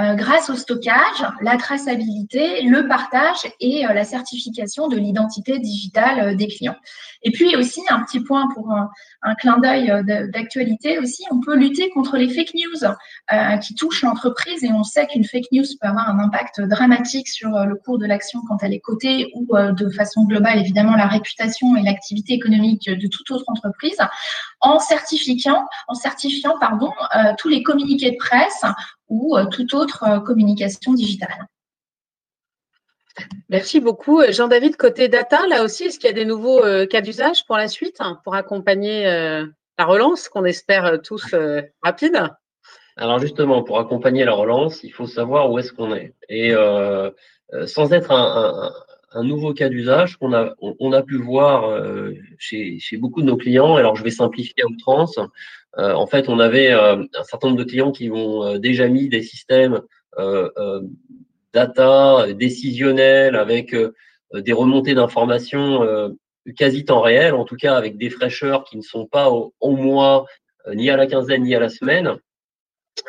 euh, 0.00 0.14
grâce 0.14 0.50
au 0.50 0.56
stockage, 0.56 1.24
la 1.40 1.56
traçabilité, 1.56 2.62
le 2.62 2.88
partage 2.88 3.46
et 3.60 3.86
euh, 3.86 3.92
la 3.92 4.02
certification 4.02 4.88
de 4.88 4.96
l'identité 4.96 5.60
digitale 5.60 6.20
euh, 6.20 6.34
des 6.34 6.48
clients. 6.48 6.74
Et 7.22 7.30
puis 7.30 7.54
aussi, 7.54 7.80
un 7.88 8.02
petit 8.02 8.18
point 8.18 8.48
pour 8.54 8.72
un, 8.72 8.90
clin 9.36 9.58
d'œil 9.58 9.90
d'actualité 10.32 10.98
aussi, 10.98 11.24
on 11.30 11.40
peut 11.40 11.56
lutter 11.56 11.90
contre 11.90 12.18
les 12.18 12.28
fake 12.28 12.52
news 12.54 12.90
qui 13.62 13.74
touchent 13.74 14.02
l'entreprise 14.02 14.62
et 14.62 14.70
on 14.70 14.82
sait 14.82 15.06
qu'une 15.06 15.24
fake 15.24 15.46
news 15.50 15.64
peut 15.80 15.88
avoir 15.88 16.10
un 16.10 16.18
impact 16.18 16.60
dramatique 16.60 17.28
sur 17.28 17.48
le 17.48 17.74
cours 17.76 17.96
de 17.96 18.04
l'action 18.04 18.42
quand 18.46 18.62
elle 18.62 18.74
est 18.74 18.80
cotée 18.80 19.32
ou 19.34 19.48
de 19.56 19.88
façon 19.88 20.24
globale, 20.24 20.58
évidemment, 20.58 20.94
la 20.94 21.06
réputation 21.06 21.74
et 21.74 21.82
l'activité 21.82 22.34
économique 22.34 22.84
de 22.84 23.06
toute 23.08 23.30
autre 23.30 23.44
entreprise 23.46 23.96
en 24.60 24.78
certifiant, 24.78 25.64
en 25.88 25.94
certifiant 25.94 26.58
pardon, 26.60 26.92
tous 27.38 27.48
les 27.48 27.62
communiqués 27.74 28.12
de 28.12 28.16
presse 28.16 28.64
ou 29.08 29.36
euh, 29.36 29.46
toute 29.46 29.74
autre 29.74 30.04
euh, 30.04 30.20
communication 30.20 30.94
digitale. 30.94 31.48
Merci 33.48 33.80
beaucoup. 33.80 34.22
Jean-David, 34.28 34.76
côté 34.76 35.08
data, 35.08 35.46
là 35.46 35.62
aussi, 35.62 35.84
est-ce 35.84 35.98
qu'il 35.98 36.08
y 36.08 36.12
a 36.12 36.14
des 36.14 36.24
nouveaux 36.24 36.64
euh, 36.64 36.86
cas 36.86 37.00
d'usage 37.00 37.46
pour 37.46 37.56
la 37.56 37.68
suite, 37.68 37.96
hein, 38.00 38.18
pour 38.24 38.34
accompagner 38.34 39.04
la 39.04 39.84
relance 39.84 40.28
qu'on 40.28 40.44
espère 40.44 41.00
tous 41.02 41.34
rapide 41.82 42.28
Alors 42.96 43.20
justement, 43.20 43.62
pour 43.62 43.78
accompagner 43.78 44.24
la 44.24 44.32
relance, 44.32 44.82
il 44.82 44.90
faut 44.90 45.06
savoir 45.06 45.50
où 45.50 45.58
est-ce 45.60 45.72
qu'on 45.72 45.94
est. 45.94 46.14
Et 46.28 46.54
sans 47.66 47.92
être 47.92 48.10
un, 48.10 49.22
nouveau 49.22 49.54
cas 49.54 49.68
d'usage 49.68 50.16
qu'on 50.16 50.32
a, 50.32 50.54
on, 50.60 50.92
a 50.92 51.02
pu 51.02 51.16
voir 51.16 51.80
chez, 52.36 52.80
chez, 52.80 52.96
beaucoup 52.96 53.22
de 53.22 53.26
nos 53.26 53.36
clients, 53.36 53.76
alors 53.76 53.94
je 53.94 54.02
vais 54.02 54.10
simplifier 54.10 54.64
à 54.64 54.66
outrance, 54.66 55.18
euh, 55.18 55.26
en 55.76 56.06
fait, 56.06 56.28
on 56.28 56.38
avait 56.38 56.72
euh, 56.72 56.96
un 56.96 57.24
certain 57.24 57.48
nombre 57.48 57.58
de 57.58 57.68
clients 57.68 57.92
qui 57.92 58.10
ont 58.10 58.44
euh, 58.44 58.58
déjà 58.58 58.88
mis 58.88 59.08
des 59.08 59.22
systèmes 59.22 59.80
data 61.52 62.32
décisionnels 62.34 63.34
avec 63.34 63.74
des 64.32 64.52
remontées 64.52 64.94
d'informations 64.94 66.14
quasi 66.56 66.84
temps 66.84 67.00
réel, 67.00 67.34
en 67.34 67.44
tout 67.44 67.56
cas 67.56 67.74
avec 67.74 67.96
des 67.96 68.10
fraîcheurs 68.10 68.62
qui 68.62 68.76
ne 68.76 68.82
sont 68.82 69.06
pas 69.06 69.28
au, 69.28 69.52
mois, 69.76 70.26
ni 70.72 70.88
à 70.88 70.96
la 70.96 71.08
quinzaine, 71.08 71.42
ni 71.42 71.52
à 71.56 71.58
la 71.58 71.68
semaine. 71.68 72.16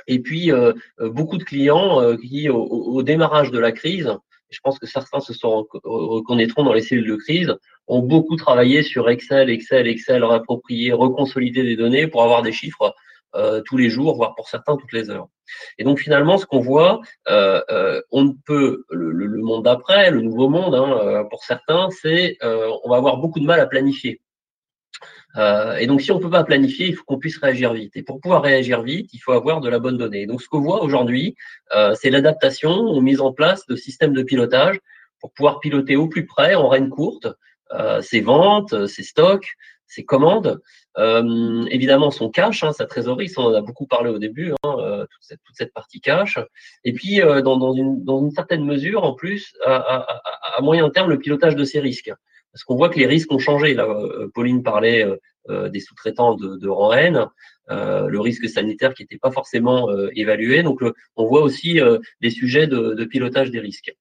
Et 0.08 0.18
puis, 0.18 0.52
beaucoup 1.00 1.38
de 1.38 1.44
clients 1.44 2.18
qui, 2.18 2.50
au, 2.50 3.04
démarrage 3.04 3.52
de 3.52 3.60
la 3.60 3.72
crise, 3.72 4.18
je 4.56 4.62
pense 4.62 4.80
que 4.80 4.88
certains 4.88 5.20
se 5.20 5.34
sont 5.34 5.68
reconnaîtront 5.84 6.64
dans 6.64 6.74
les 6.74 6.82
cellules 6.82 7.10
de 7.10 7.16
crise, 7.16 7.54
ont 7.88 8.00
beaucoup 8.00 8.38
travaillé 8.38 8.84
sur 8.84 9.10
Excel, 9.10 9.50
Excel, 9.50 9.88
Excel, 9.88 10.24
réapproprier, 10.24 10.94
reconsolider 10.94 11.64
des 11.64 11.76
données 11.76 12.08
pour 12.08 12.24
avoir 12.24 12.42
des 12.42 12.54
chiffres 12.54 12.96
euh, 13.36 13.62
tous 13.66 13.76
les 13.76 13.90
jours, 13.90 14.16
voire 14.16 14.34
pour 14.36 14.48
certains 14.48 14.78
toutes 14.78 14.94
les 14.94 15.10
heures. 15.10 15.28
Et 15.78 15.84
donc 15.84 16.00
finalement, 16.00 16.38
ce 16.38 16.46
qu'on 16.46 16.62
voit, 16.62 17.02
euh, 17.28 17.62
euh, 17.70 18.02
on 18.12 18.24
ne 18.24 18.32
peut 18.46 18.86
le, 18.90 19.28
monde 19.42 19.66
d'après, 19.66 20.10
le 20.10 20.22
nouveau 20.22 20.48
monde, 20.48 20.74
hein, 20.74 21.26
pour 21.30 21.44
certains, 21.44 21.90
c'est 22.02 22.38
on 22.42 22.90
va 22.90 22.96
avoir 22.96 23.18
beaucoup 23.18 23.42
de 23.42 23.46
mal 23.46 23.60
à 23.60 23.66
planifier. 23.66 24.22
Et 25.38 25.88
donc, 25.88 26.02
si 26.02 26.12
on 26.12 26.18
ne 26.18 26.22
peut 26.22 26.30
pas 26.30 26.44
planifier, 26.44 26.88
il 26.88 26.96
faut 26.96 27.04
qu'on 27.04 27.20
puisse 27.20 27.38
réagir 27.38 27.74
vite. 27.74 27.96
Et 27.98 28.04
pour 28.04 28.22
pouvoir 28.22 28.42
réagir 28.42 28.84
vite, 28.84 29.14
il 29.14 29.20
faut 29.20 29.34
avoir 29.34 29.60
de 29.60 29.70
la 29.70 29.80
bonne 29.80 29.98
donnée. 29.98 30.26
donc, 30.26 30.42
ce 30.42 30.48
qu'on 30.48 30.62
voit 30.62 30.82
aujourd'hui, 30.82 31.36
c'est 31.96 32.10
l'adaptation 32.10 32.72
aux 32.72 33.02
mises 33.02 33.20
en 33.20 33.34
place 33.34 33.66
de 33.68 33.76
systèmes 33.76 34.14
de 34.14 34.24
pilotage 34.24 34.80
pour 35.20 35.34
pouvoir 35.34 35.60
piloter 35.60 35.98
au 35.98 36.08
plus 36.08 36.26
près, 36.26 36.56
en 36.56 36.70
reine 36.70 36.90
courte, 36.90 37.28
ses 38.02 38.22
ventes, 38.22 38.88
ses 38.88 39.04
stocks, 39.04 39.56
ses 39.88 40.04
commandes, 40.04 40.62
euh, 40.98 41.66
évidemment 41.70 42.12
son 42.12 42.30
cash, 42.30 42.64
hein, 42.64 42.72
sa 42.72 42.86
trésorerie, 42.86 43.30
ça 43.30 43.42
on 43.42 43.46
en 43.46 43.54
a 43.54 43.62
beaucoup 43.62 43.86
parlé 43.86 44.10
au 44.10 44.18
début, 44.18 44.54
hein, 44.64 44.76
euh, 44.80 45.06
toute, 45.06 45.24
cette, 45.24 45.40
toute, 45.44 45.56
cette, 45.56 45.74
partie 45.74 46.02
cash, 46.02 46.40
et 46.84 46.94
puis 46.94 47.22
euh, 47.22 47.42
dans, 47.42 47.58
dans, 47.58 47.74
une, 47.74 48.04
dans, 48.04 48.22
une, 48.22 48.32
certaine 48.32 48.66
mesure, 48.66 49.04
en 49.04 49.14
plus, 49.14 49.54
à, 49.66 49.76
à, 49.76 50.22
à, 50.58 50.62
moyen 50.62 50.90
terme, 50.90 51.10
le 51.10 51.20
pilotage 51.20 51.56
de 51.56 51.64
ces 51.64 51.80
risques. 51.80 52.12
Parce 52.56 52.64
qu'on 52.64 52.78
voit 52.78 52.88
que 52.88 52.98
les 52.98 53.06
risques 53.06 53.34
ont 53.34 53.40
changé. 53.40 53.74
Là, 53.74 53.84
euh, 53.84 54.32
Pauline 54.34 54.64
parlait 54.64 55.06
euh, 55.50 55.68
des 55.68 55.82
sous-traitants 55.82 56.36
de, 56.36 56.56
de 56.56 56.70
rang 56.70 56.96
le 57.68 58.20
risque 58.20 58.48
sanitaire 58.48 58.94
qui 58.94 59.04
n'était 59.04 59.18
pas 59.18 59.32
forcément 59.32 59.90
évalué. 60.16 60.64
Donc, 60.64 60.80
on 61.18 61.26
voit 61.26 61.42
aussi 61.42 61.82
des 62.22 62.30
sujets 62.30 62.68
de, 62.68 63.04
pilotage 63.04 63.52
des 63.52 63.60
risques. 63.60 63.94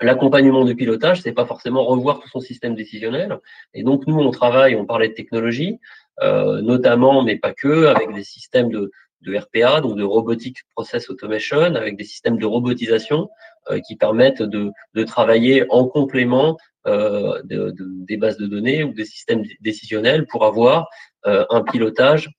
L'accompagnement 0.00 0.64
de 0.64 0.72
pilotage, 0.72 1.22
c'est 1.22 1.32
pas 1.32 1.46
forcément 1.46 1.84
revoir 1.84 2.20
tout 2.20 2.28
son 2.28 2.40
système 2.40 2.74
décisionnel. 2.74 3.38
Et 3.74 3.82
donc, 3.82 4.06
nous, 4.06 4.18
on 4.18 4.30
travaille, 4.30 4.74
on 4.74 4.84
parlait 4.84 5.08
de 5.08 5.14
technologie, 5.14 5.78
euh, 6.20 6.60
notamment, 6.62 7.22
mais 7.22 7.36
pas 7.36 7.52
que, 7.52 7.86
avec 7.86 8.12
des 8.12 8.24
systèmes 8.24 8.70
de, 8.70 8.90
de 9.22 9.36
RPA, 9.36 9.80
donc 9.80 9.96
de 9.96 10.04
Robotic 10.04 10.58
Process 10.74 11.10
Automation, 11.10 11.74
avec 11.74 11.96
des 11.96 12.04
systèmes 12.04 12.38
de 12.38 12.46
robotisation 12.46 13.28
euh, 13.70 13.80
qui 13.80 13.96
permettent 13.96 14.42
de, 14.42 14.70
de, 14.94 15.04
travailler 15.04 15.64
en 15.70 15.86
complément 15.86 16.56
euh, 16.86 17.42
de, 17.44 17.74
des 17.76 18.16
bases 18.16 18.38
de 18.38 18.46
données 18.46 18.84
ou 18.84 18.92
des 18.92 19.04
systèmes 19.04 19.42
décisionnels 19.60 20.26
pour 20.26 20.44
avoir 20.44 20.88
euh, 21.26 21.44
un 21.50 21.62
pilotage 21.62 22.30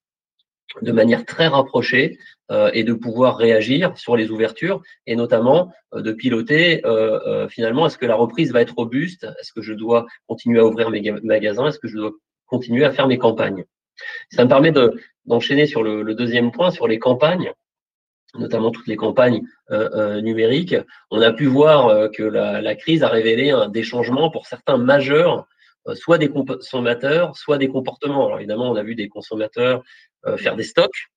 de 0.81 0.91
manière 0.91 1.25
très 1.25 1.47
rapprochée 1.47 2.19
et 2.73 2.83
de 2.83 2.93
pouvoir 2.93 3.37
réagir 3.37 3.95
sur 3.97 4.15
les 4.15 4.29
ouvertures 4.29 4.81
et 5.07 5.15
notamment 5.15 5.71
de 5.93 6.11
piloter 6.11 6.81
finalement 7.49 7.87
est-ce 7.87 7.97
que 7.97 8.05
la 8.05 8.15
reprise 8.15 8.51
va 8.53 8.61
être 8.61 8.75
robuste? 8.75 9.23
Est-ce 9.39 9.51
que 9.51 9.63
je 9.63 9.73
dois 9.73 10.05
continuer 10.27 10.59
à 10.59 10.65
ouvrir 10.65 10.91
mes 10.91 11.01
magasins? 11.23 11.67
Est-ce 11.67 11.79
que 11.79 11.87
je 11.87 11.97
dois 11.97 12.11
continuer 12.45 12.85
à 12.85 12.91
faire 12.91 13.07
mes 13.07 13.17
campagnes? 13.17 13.65
Ça 14.31 14.43
me 14.43 14.49
permet 14.49 14.71
d'enchaîner 15.25 15.65
sur 15.65 15.83
le, 15.83 16.13
deuxième 16.15 16.51
point, 16.51 16.71
sur 16.71 16.87
les 16.87 16.99
campagnes 16.99 17.51
notamment 18.35 18.69
toutes 18.69 18.85
les 18.85 18.95
campagnes 18.95 19.41
numériques, 20.21 20.75
on 21.09 21.19
a 21.19 21.33
pu 21.33 21.47
voir 21.47 22.11
que 22.11 22.21
la, 22.21 22.75
crise 22.75 23.01
a 23.01 23.07
révélé 23.07 23.51
des 23.69 23.81
changements 23.81 24.29
pour 24.29 24.45
certains 24.45 24.77
majeurs 24.77 25.47
soit 25.95 26.19
des 26.19 26.29
consommateurs, 26.29 27.35
soit 27.35 27.57
des 27.57 27.69
comportements. 27.69 28.27
Alors 28.27 28.37
évidemment, 28.37 28.69
on 28.69 28.75
a 28.75 28.83
vu 28.83 28.93
des 28.93 29.09
consommateurs 29.09 29.81
euh, 30.25 30.37
faire 30.37 30.55
des 30.55 30.63
stocks, 30.63 31.07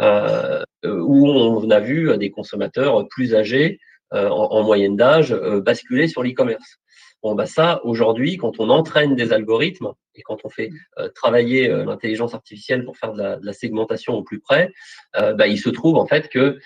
euh, 0.00 0.62
où 0.84 1.28
on 1.28 1.70
a 1.70 1.80
vu 1.80 2.16
des 2.18 2.30
consommateurs 2.30 3.06
plus 3.08 3.34
âgés, 3.34 3.80
euh, 4.12 4.28
en, 4.28 4.62
moyenne 4.62 4.96
d'âge, 4.96 5.34
basculer 5.34 6.06
sur 6.06 6.22
l'e-commerce. 6.22 6.78
Bon, 7.24 7.34
bah 7.34 7.46
ça, 7.46 7.80
aujourd'hui, 7.84 8.36
quand 8.36 8.60
on 8.60 8.68
entraîne 8.68 9.16
des 9.16 9.32
algorithmes 9.32 9.94
et 10.14 10.20
quand 10.20 10.44
on 10.44 10.50
fait 10.50 10.68
travailler 11.14 11.68
l'intelligence 11.68 12.34
artificielle 12.34 12.84
pour 12.84 12.98
faire 12.98 13.14
de 13.14 13.38
la, 13.40 13.52
segmentation 13.54 14.12
au 14.12 14.22
plus 14.22 14.40
près, 14.40 14.70
bah, 15.14 15.46
il 15.46 15.58
se 15.58 15.70
trouve 15.70 15.96
en 15.96 16.06
fait 16.06 16.28
que 16.28 16.58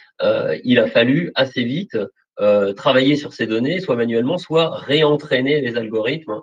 il 0.64 0.80
a 0.80 0.88
fallu 0.88 1.30
assez 1.36 1.62
vite 1.62 1.96
travailler 2.76 3.14
sur 3.14 3.32
ces 3.32 3.46
données, 3.46 3.78
soit 3.78 3.94
manuellement, 3.94 4.36
soit 4.36 4.76
réentraîner 4.76 5.60
les 5.60 5.76
algorithmes 5.76 6.40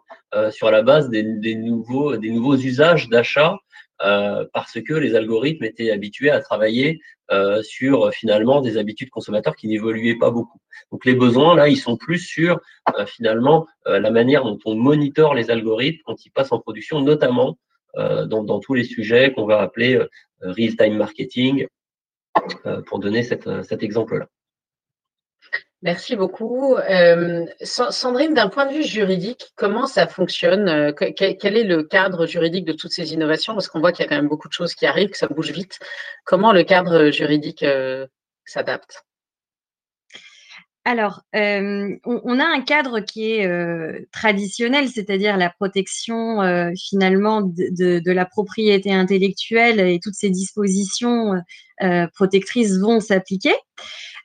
sur 0.50 0.72
la 0.72 0.82
base 0.82 1.10
des, 1.10 1.24
des, 1.24 1.56
nouveaux, 1.56 2.16
des 2.16 2.32
nouveaux 2.32 2.56
usages 2.56 3.10
d'achat 3.10 3.58
euh, 4.02 4.46
parce 4.54 4.82
que 4.82 4.94
les 4.94 5.16
algorithmes 5.16 5.64
étaient 5.64 5.92
habitués 5.92 6.30
à 6.30 6.42
travailler 6.42 7.00
euh, 7.32 7.64
sur 7.64 8.12
finalement 8.12 8.60
des 8.60 8.78
habitudes 8.78 9.10
consommateurs 9.10 9.56
qui 9.56 9.68
n'évoluaient 9.68 10.18
pas 10.18 10.32
beaucoup. 10.32 10.60
Donc 10.92 11.06
les 11.06 11.16
besoins 11.16 11.56
là, 11.56 11.70
ils 11.70 11.78
sont 11.78 11.96
plus 11.96 12.20
sur 12.20 12.60
euh, 12.98 13.06
finalement 13.06 13.68
la 13.86 14.12
manière 14.12 14.44
dont 14.44 14.60
on 14.66 14.76
monitore 14.76 15.34
les 15.34 15.50
algorithmes 15.50 16.02
quand 16.06 16.26
ils 16.26 16.32
passent 16.32 16.52
en 16.52 16.60
production, 16.60 17.02
notamment 17.02 17.58
dans, 17.96 18.44
dans, 18.44 18.60
tous 18.60 18.74
les 18.74 18.84
sujets 18.84 19.32
qu'on 19.32 19.46
va 19.46 19.62
appeler 19.62 19.98
real-time 20.42 20.98
marketing, 20.98 21.66
pour 22.88 23.00
donner 23.00 23.24
cet 23.24 23.48
exemple-là. 23.84 24.28
Merci 25.86 26.16
beaucoup. 26.16 26.76
Euh, 26.78 27.46
Sandrine, 27.62 28.34
d'un 28.34 28.50
point 28.50 28.66
de 28.66 28.74
vue 28.74 28.84
juridique, 28.84 29.54
comment 29.56 29.86
ça 29.86 30.08
fonctionne 30.08 30.68
euh, 30.68 30.92
quel, 30.92 31.56
est 31.56 31.64
le 31.64 31.84
cadre 31.84 32.26
juridique 32.26 32.66
de 32.66 32.74
toutes 32.74 32.92
ces 32.92 33.14
innovations? 33.14 33.54
Parce 33.54 33.68
qu'on 33.68 33.82
voit 33.82 33.92
qu'il 33.92 34.04
y 34.04 34.08
a 34.08 34.10
quand 34.10 34.16
même 34.16 34.28
beaucoup 34.28 34.48
de 34.48 34.54
choses 34.54 34.74
qui 34.74 34.88
arrivent, 34.88 35.12
que 35.12 35.18
ça 35.20 35.28
bouge 35.28 35.52
vite. 35.52 35.78
Comment 36.24 36.54
le 36.54 36.64
cadre 36.64 37.12
juridique 37.12 37.62
euh, 37.62 38.08
s'adapte? 38.46 39.04
Alors, 40.86 41.22
on, 41.34 42.40
a 42.40 42.46
un 42.46 42.62
cadre 42.62 43.00
qui 43.00 43.34
est 43.34 44.12
traditionnel, 44.12 44.88
c'est-à-dire 44.88 45.36
la 45.36 45.50
protection 45.50 46.72
finalement 46.78 47.42
de, 47.42 48.00
de, 48.00 48.12
la 48.12 48.26
propriété 48.26 48.94
intellectuelle 48.94 49.80
et 49.80 50.00
toutes 50.00 50.14
ces 50.14 50.30
dispositions 50.30 51.34
protectrices 52.14 52.78
vont 52.78 53.00
s'appliquer. 53.00 53.56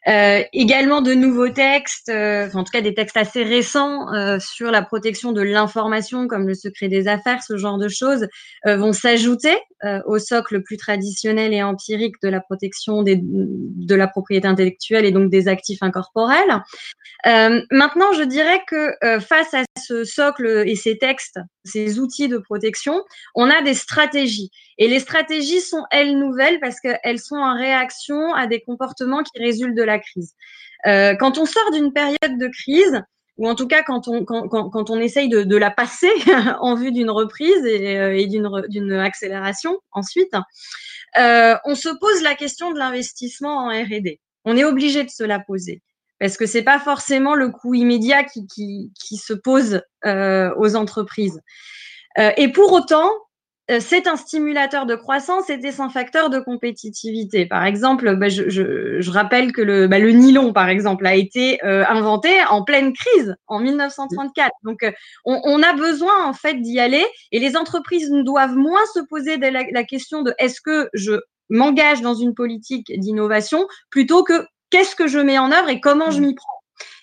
Euh, 0.09 0.43
également 0.55 1.03
de 1.03 1.13
nouveaux 1.13 1.51
textes, 1.51 2.09
euh, 2.09 2.49
en 2.55 2.65
tout 2.65 2.71
cas 2.73 2.81
des 2.81 2.95
textes 2.95 3.19
assez 3.19 3.43
récents 3.43 4.11
euh, 4.15 4.39
sur 4.39 4.71
la 4.71 4.81
protection 4.81 5.33
de 5.33 5.43
l'information, 5.43 6.27
comme 6.27 6.47
le 6.47 6.55
secret 6.55 6.89
des 6.89 7.07
affaires, 7.07 7.43
ce 7.43 7.59
genre 7.59 7.77
de 7.77 7.89
choses, 7.89 8.27
vont 8.65 8.93
s'ajouter 8.93 9.57
au 10.05 10.19
socle 10.19 10.63
plus 10.63 10.77
traditionnel 10.77 11.55
et 11.55 11.63
empirique 11.63 12.17
de 12.23 12.29
la 12.29 12.41
protection 12.41 13.03
de 13.03 13.95
la 13.95 14.07
propriété 14.07 14.47
intellectuelle 14.47 15.07
et 15.07 15.13
donc 15.13 15.31
des 15.31 15.49
actifs 15.49 15.83
incorporels. 15.83 16.63
maintenant, 17.25 18.13
je 18.13 18.23
dirais 18.23 18.61
que 18.67 18.93
face 19.21 19.55
à 19.55 19.65
ce 19.81 20.05
socle 20.05 20.65
et 20.67 20.77
ces 20.77 20.99
textes, 20.99 21.41
ces 21.65 21.99
outils 21.99 22.29
de 22.29 22.39
protection, 22.39 23.03
on 23.35 23.49
a 23.49 23.63
des 23.63 23.75
stratégies. 23.75 24.51
Et 24.79 24.89
les 24.89 25.01
stratégies 25.01 25.61
sont, 25.61 25.85
elles, 25.91 26.19
nouvelles 26.19 26.59
parce 26.61 26.81
qu'elles 26.81 27.19
sont 27.19 27.37
en 27.37 27.55
réaction 27.55 28.35
à 28.35 28.47
des 28.47 28.61
comportements 28.61 29.23
qui 29.23 29.40
résultent 29.41 29.77
de 29.77 29.83
la 29.83 29.99
crise. 29.99 30.35
Euh, 30.87 31.15
quand 31.17 31.39
on 31.39 31.45
sort 31.45 31.71
d'une 31.73 31.93
période 31.93 32.39
de 32.39 32.49
crise, 32.49 33.03
ou 33.37 33.49
en 33.49 33.55
tout 33.55 33.67
cas 33.67 33.83
quand 33.83 34.09
on, 34.09 34.25
quand, 34.25 34.97
essaye 34.99 35.29
de, 35.29 35.57
la 35.57 35.71
passer 35.71 36.11
en 36.61 36.75
vue 36.75 36.93
d'une 36.93 37.11
reprise 37.11 37.65
et, 37.65 37.99
euh, 37.99 38.27
d'une 38.69 38.93
accélération 38.93 39.79
ensuite, 39.93 40.35
euh, 41.19 41.57
on 41.65 41.75
se 41.75 41.89
pose 41.89 42.23
la 42.23 42.35
question 42.35 42.73
de 42.73 42.79
l'investissement 42.79 43.67
en 43.67 43.69
R&D. 43.69 44.21
On 44.45 44.57
est 44.57 44.65
obligé 44.65 45.05
de 45.05 45.11
se 45.11 45.25
la 45.25 45.39
poser 45.39 45.83
parce 46.19 46.37
que 46.37 46.47
c'est 46.47 46.63
pas 46.63 46.79
forcément 46.79 47.35
le 47.35 47.49
coût 47.49 47.73
immédiat 47.73 48.25
qui, 48.25 48.93
se 49.17 49.33
pose 49.33 49.81
aux 50.05 50.77
entreprises. 50.77 51.41
Et 52.37 52.53
pour 52.53 52.73
autant, 52.73 53.11
c'est 53.79 54.09
un 54.09 54.17
stimulateur 54.17 54.85
de 54.87 54.97
croissance 54.97 55.49
et 55.49 55.61
c'est 55.61 55.81
un 55.81 55.91
facteur 55.91 56.29
de 56.29 56.41
compétitivité. 56.41 57.47
Par 57.47 57.65
exemple, 57.65 58.17
bah, 58.17 58.29
je, 58.29 58.49
je, 58.49 59.01
je, 59.01 59.11
rappelle 59.11 59.53
que 59.53 59.63
le, 59.63 59.87
bah, 59.87 59.99
le, 59.99 60.11
nylon, 60.11 60.53
par 60.53 60.69
exemple, 60.69 61.07
a 61.07 61.15
été 61.15 61.65
euh, 61.65 61.85
inventé 61.89 62.31
en 62.49 62.65
pleine 62.65 62.93
crise 62.93 63.37
en 63.47 63.61
1934. 63.61 64.51
Donc, 64.65 64.83
euh, 64.83 64.91
on, 65.25 65.41
on, 65.45 65.63
a 65.63 65.73
besoin 65.75 66.25
en 66.25 66.33
fait 66.33 66.55
d'y 66.55 66.81
aller 66.81 67.05
et 67.31 67.39
les 67.39 67.57
entreprises 67.57 68.11
doivent 68.25 68.57
moins 68.57 68.85
se 68.93 69.01
poser 69.01 69.37
la, 69.37 69.51
la 69.71 69.85
question 69.85 70.23
de 70.23 70.35
est-ce 70.39 70.61
que 70.61 70.89
je 70.95 71.13
m'engage 71.49 72.01
dans 72.01 72.15
une 72.15 72.35
politique 72.35 72.91
d'innovation 72.99 73.69
plutôt 73.91 74.25
que 74.25 74.47
qu'est-ce 74.71 74.97
que 74.97 75.07
je 75.07 75.19
mets 75.19 75.39
en 75.39 75.53
œuvre 75.53 75.69
et 75.69 75.81
comment 75.81 76.11
je 76.11 76.21
m'y 76.21 76.35
prends. 76.35 76.49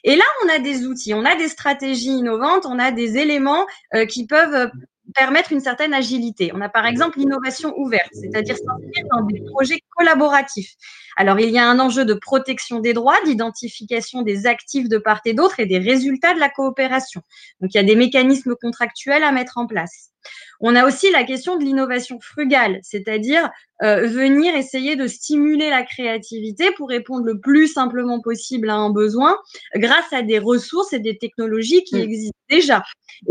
Et 0.04 0.16
là, 0.16 0.24
on 0.44 0.50
a 0.50 0.60
des 0.60 0.86
outils, 0.86 1.14
on 1.14 1.24
a 1.24 1.36
des 1.36 1.48
stratégies 1.48 2.18
innovantes, 2.18 2.66
on 2.66 2.80
a 2.80 2.92
des 2.92 3.18
éléments 3.18 3.66
qui 4.10 4.26
peuvent 4.26 4.72
permettre 5.14 5.52
une 5.52 5.60
certaine 5.60 5.94
agilité. 5.94 6.52
On 6.54 6.62
a 6.62 6.70
par 6.70 6.86
exemple 6.86 7.20
l'innovation 7.20 7.74
ouverte, 7.78 8.10
c'est-à-dire 8.14 8.58
s'inscrire 8.58 9.06
dans 9.12 9.24
des 9.24 9.42
projets 9.42 9.82
collaboratifs. 9.96 10.76
Alors, 11.16 11.40
il 11.40 11.50
y 11.50 11.58
a 11.58 11.68
un 11.68 11.80
enjeu 11.80 12.06
de 12.06 12.14
protection 12.14 12.80
des 12.80 12.94
droits, 12.94 13.18
d'identification 13.26 14.22
des 14.22 14.46
actifs 14.46 14.88
de 14.88 14.98
part 14.98 15.22
et 15.26 15.34
d'autre 15.34 15.60
et 15.60 15.66
des 15.66 15.80
résultats 15.80 16.34
de 16.34 16.40
la 16.40 16.50
coopération. 16.50 17.22
Donc, 17.60 17.74
il 17.74 17.78
y 17.78 17.80
a 17.80 17.84
des 17.84 17.96
mécanismes 17.96 18.56
contractuels 18.62 19.24
à 19.24 19.32
mettre 19.32 19.58
en 19.58 19.66
place. 19.66 20.12
On 20.60 20.76
a 20.76 20.86
aussi 20.86 21.12
la 21.12 21.24
question 21.24 21.58
de 21.58 21.64
l'innovation 21.64 22.20
frugale, 22.20 22.80
c'est-à-dire 22.82 23.50
euh, 23.84 24.08
venir 24.08 24.56
essayer 24.56 24.96
de 24.96 25.08
stimuler 25.08 25.70
la 25.70 25.84
créativité 25.84 26.72
pour 26.72 26.90
répondre 26.90 27.26
le 27.26 27.40
plus 27.40 27.68
simplement 27.68 28.20
possible 28.22 28.70
à 28.70 28.76
un 28.76 28.90
besoin 28.90 29.38
grâce 29.76 30.12
à 30.12 30.24
des 30.24 30.40
ressources 30.40 30.94
et 30.94 31.00
des 31.00 31.18
technologies 31.18 31.84
qui 31.84 31.96
mm. 31.96 32.00
existent 32.00 32.40
déjà. 32.50 32.84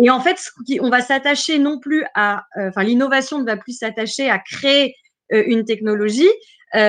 Et 0.02 0.10
en 0.10 0.20
fait, 0.20 0.40
on 0.80 0.90
va 0.90 1.00
s'attacher 1.00 1.58
non 1.58 1.78
plus 1.78 2.04
à, 2.14 2.44
euh, 2.58 2.68
enfin, 2.68 2.84
l'innovation 2.84 3.40
ne 3.40 3.44
va 3.44 3.56
plus 3.56 3.76
s'attacher 3.76 4.30
à 4.30 4.38
créer 4.38 4.94
euh, 5.32 5.42
une 5.46 5.64
technologie, 5.64 6.30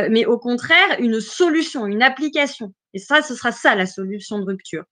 mais 0.09 0.25
au 0.25 0.37
contraire 0.37 0.97
une 0.99 1.21
solution, 1.21 1.85
une 1.85 2.03
application. 2.03 2.73
Et 2.93 2.99
ça, 2.99 3.21
ce 3.21 3.35
sera 3.35 3.53
ça 3.53 3.73
la 3.73 3.85
solution 3.85 4.37
de 4.37 4.43
rupture. 4.43 4.83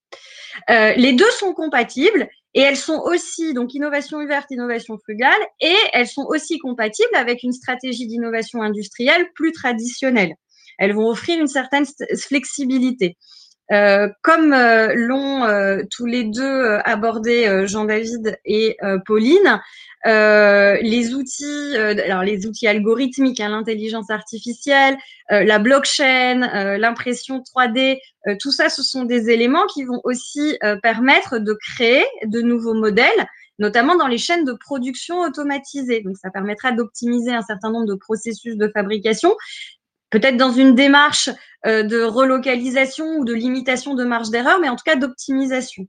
les 0.68 1.12
deux 1.12 1.30
sont 1.32 1.52
compatibles 1.52 2.30
et 2.56 2.60
elles 2.60 2.78
sont 2.78 3.02
aussi, 3.04 3.52
donc 3.52 3.74
innovation 3.74 4.16
ouverte, 4.16 4.50
innovation 4.50 4.96
frugale, 4.96 5.40
et 5.60 5.76
elles 5.92 6.08
sont 6.08 6.24
aussi 6.26 6.58
compatibles 6.58 7.14
avec 7.14 7.42
une 7.42 7.52
stratégie 7.52 8.06
d'innovation 8.06 8.62
industrielle 8.62 9.26
plus 9.34 9.52
traditionnelle. 9.52 10.32
Elles 10.78 10.94
vont 10.94 11.06
offrir 11.06 11.38
une 11.38 11.48
certaine 11.48 11.84
flexibilité. 12.18 13.18
Euh, 13.72 14.08
comme 14.22 14.52
euh, 14.52 14.92
l'ont 14.94 15.42
euh, 15.44 15.82
tous 15.90 16.06
les 16.06 16.22
deux 16.22 16.78
abordé 16.84 17.66
Jean-David 17.66 18.38
et 18.44 18.76
Pauline, 19.06 19.60
les 20.04 21.14
outils, 21.14 21.76
alors 21.76 22.22
les 22.22 22.46
outils 22.46 22.68
algorithmiques, 22.68 23.40
hein, 23.40 23.48
l'intelligence 23.48 24.10
artificielle, 24.10 24.96
la 25.30 25.58
blockchain, 25.58 26.76
l'impression 26.78 27.40
3D, 27.40 27.98
tout 28.40 28.52
ça, 28.52 28.68
ce 28.68 28.82
sont 28.82 29.04
des 29.04 29.30
éléments 29.30 29.66
qui 29.66 29.82
vont 29.82 30.00
aussi 30.04 30.56
permettre 30.82 31.38
de 31.38 31.52
créer 31.54 32.04
de 32.24 32.40
nouveaux 32.40 32.74
modèles 32.74 33.26
notamment 33.58 33.96
dans 33.96 34.06
les 34.06 34.18
chaînes 34.18 34.44
de 34.44 34.52
production 34.52 35.20
automatisées. 35.20 36.02
Donc, 36.02 36.16
ça 36.18 36.30
permettra 36.30 36.72
d'optimiser 36.72 37.32
un 37.32 37.40
certain 37.40 37.70
nombre 37.70 37.86
de 37.86 37.94
processus 37.94 38.56
de 38.56 38.68
fabrication 38.68 39.34
peut-être 40.10 40.36
dans 40.36 40.52
une 40.52 40.74
démarche 40.74 41.30
euh, 41.66 41.82
de 41.82 42.02
relocalisation 42.02 43.06
ou 43.18 43.24
de 43.24 43.32
limitation 43.34 43.94
de 43.94 44.04
marge 44.04 44.30
d'erreur, 44.30 44.60
mais 44.60 44.68
en 44.68 44.76
tout 44.76 44.84
cas 44.84 44.96
d'optimisation. 44.96 45.86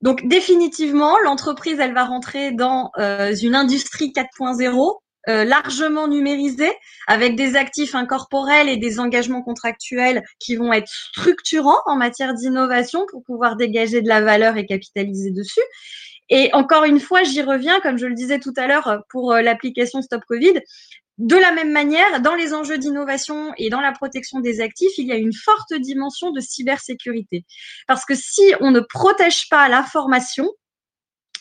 Donc 0.00 0.26
définitivement, 0.26 1.18
l'entreprise, 1.18 1.78
elle 1.78 1.94
va 1.94 2.04
rentrer 2.04 2.52
dans 2.52 2.90
euh, 2.98 3.34
une 3.34 3.54
industrie 3.54 4.12
4.0 4.16 5.00
euh, 5.28 5.44
largement 5.44 6.08
numérisée, 6.08 6.72
avec 7.06 7.36
des 7.36 7.54
actifs 7.54 7.94
incorporels 7.94 8.70
et 8.70 8.78
des 8.78 8.98
engagements 8.98 9.42
contractuels 9.42 10.24
qui 10.38 10.56
vont 10.56 10.72
être 10.72 10.88
structurants 10.88 11.82
en 11.84 11.96
matière 11.96 12.32
d'innovation 12.32 13.04
pour 13.10 13.22
pouvoir 13.24 13.56
dégager 13.56 14.00
de 14.00 14.08
la 14.08 14.22
valeur 14.22 14.56
et 14.56 14.64
capitaliser 14.64 15.30
dessus. 15.30 15.60
Et 16.30 16.50
encore 16.54 16.84
une 16.84 17.00
fois, 17.00 17.22
j'y 17.24 17.42
reviens, 17.42 17.80
comme 17.80 17.98
je 17.98 18.06
le 18.06 18.14
disais 18.14 18.38
tout 18.38 18.54
à 18.56 18.66
l'heure 18.66 19.02
pour 19.10 19.34
l'application 19.34 20.00
Stop 20.00 20.22
Covid, 20.26 20.60
de 21.20 21.36
la 21.36 21.52
même 21.52 21.70
manière, 21.70 22.22
dans 22.22 22.34
les 22.34 22.54
enjeux 22.54 22.78
d'innovation 22.78 23.52
et 23.58 23.68
dans 23.68 23.82
la 23.82 23.92
protection 23.92 24.40
des 24.40 24.62
actifs, 24.62 24.96
il 24.96 25.06
y 25.06 25.12
a 25.12 25.16
une 25.16 25.34
forte 25.34 25.74
dimension 25.74 26.30
de 26.30 26.40
cybersécurité. 26.40 27.44
Parce 27.86 28.06
que 28.06 28.14
si 28.14 28.42
on 28.60 28.70
ne 28.70 28.80
protège 28.80 29.50
pas 29.50 29.68
l'information, 29.68 30.50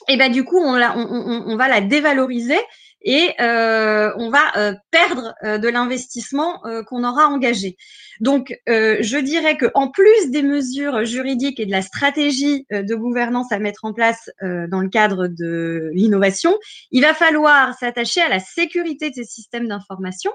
et 0.10 0.13
eh 0.13 0.17
ben 0.17 0.32
du 0.32 0.43
coup, 0.43 0.58
on, 0.58 1.56
va 1.56 1.67
la 1.67 1.82
dévaloriser 1.82 2.60
et 3.02 3.34
euh, 3.40 4.12
on 4.18 4.30
va 4.30 4.58
euh, 4.58 4.74
perdre 4.92 5.34
euh, 5.44 5.58
de 5.58 5.68
l'investissement 5.68 6.62
qu'on 6.88 7.04
aura 7.04 7.28
engagé. 7.28 7.78
Donc, 8.20 8.54
je 8.68 9.18
dirais 9.20 9.58
que 9.58 9.68
en 9.74 9.90
plus 9.90 10.30
des 10.30 10.44
mesures 10.44 11.06
juridiques 11.06 11.60
et 11.60 11.66
de 11.66 11.72
la 11.72 11.82
stratégie 11.82 12.66
de 12.70 12.96
gouvernance 12.96 13.52
à 13.52 13.60
mettre 13.60 13.86
en 13.86 13.94
place 13.94 14.30
dans 14.42 14.82
le 14.82 14.90
cadre 14.90 15.28
de 15.28 15.90
l'innovation, 15.94 16.58
il 16.92 17.02
va 17.02 17.14
falloir 17.14 17.74
s'attacher 17.78 18.22
à 18.22 18.30
la 18.30 18.40
sécurité 18.40 19.10
de 19.10 19.16
ces 19.16 19.24
systèmes 19.24 19.68
d'information 19.68 20.32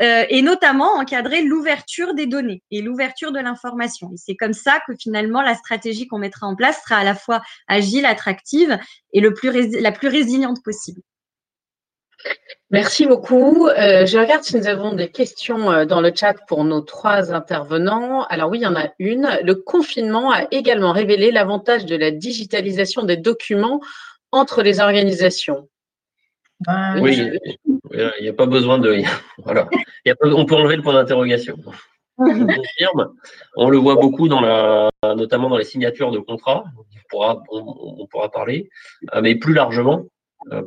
et 0.00 0.42
notamment 0.42 0.96
encadrer 0.96 1.42
l'ouverture 1.42 2.14
des 2.14 2.26
données 2.26 2.62
et 2.70 2.82
l'ouverture 2.82 3.32
de 3.32 3.40
l'information. 3.40 4.10
Et 4.12 4.16
c'est 4.16 4.36
comme 4.36 4.54
ça 4.54 4.80
que 4.86 4.92
finalement 4.98 5.42
la 5.42 5.54
stratégie 5.54 6.06
qu'on 6.06 6.18
mettra 6.18 6.46
en 6.46 6.56
place 6.56 6.80
sera 6.82 7.00
à 7.00 7.04
la 7.04 7.14
fois 7.14 7.42
agile, 7.68 8.06
attractive 8.06 8.78
et 9.12 9.20
la 9.20 9.92
plus 9.92 10.08
résiliente 10.08 10.62
possible. 10.62 11.00
Merci 12.70 13.06
beaucoup. 13.06 13.68
Euh, 13.68 14.04
je 14.04 14.18
regarde 14.18 14.42
si 14.42 14.56
nous 14.56 14.66
avons 14.66 14.94
des 14.94 15.08
questions 15.08 15.70
euh, 15.70 15.84
dans 15.84 16.00
le 16.00 16.12
chat 16.14 16.34
pour 16.48 16.64
nos 16.64 16.80
trois 16.80 17.32
intervenants. 17.32 18.24
Alors 18.24 18.50
oui, 18.50 18.58
il 18.58 18.62
y 18.62 18.66
en 18.66 18.74
a 18.74 18.88
une. 18.98 19.28
Le 19.44 19.54
confinement 19.54 20.32
a 20.32 20.46
également 20.50 20.92
révélé 20.92 21.30
l'avantage 21.30 21.84
de 21.84 21.94
la 21.94 22.10
digitalisation 22.10 23.04
des 23.04 23.16
documents 23.16 23.80
entre 24.32 24.62
les 24.62 24.80
organisations. 24.80 25.68
Ben, 26.66 27.00
oui, 27.00 27.30
il 27.92 28.22
n'y 28.22 28.28
a 28.28 28.32
pas 28.32 28.46
besoin 28.46 28.78
de. 28.78 29.02
Voilà. 29.44 29.68
on 30.22 30.46
peut 30.46 30.54
enlever 30.54 30.76
le 30.76 30.82
point 30.82 30.94
d'interrogation. 30.94 31.56
On 32.18 33.70
le 33.70 33.78
voit 33.78 33.96
beaucoup 33.96 34.28
dans 34.28 34.40
la, 34.40 34.90
notamment 35.14 35.48
dans 35.48 35.58
les 35.58 35.64
signatures 35.64 36.10
de 36.10 36.18
contrats. 36.18 36.64
On 36.76 36.82
pourra, 37.08 37.42
on 37.50 38.06
pourra 38.06 38.30
parler, 38.30 38.68
euh, 39.14 39.20
mais 39.20 39.34
plus 39.34 39.52
largement, 39.52 40.06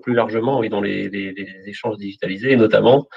plus 0.01 0.13
largement 0.13 0.59
oui, 0.59 0.69
dans 0.69 0.81
les, 0.81 1.09
les, 1.09 1.31
les, 1.31 1.69
échanges 1.69 1.97
digitalisés, 1.97 2.51
et 2.51 2.55
notamment 2.55 3.07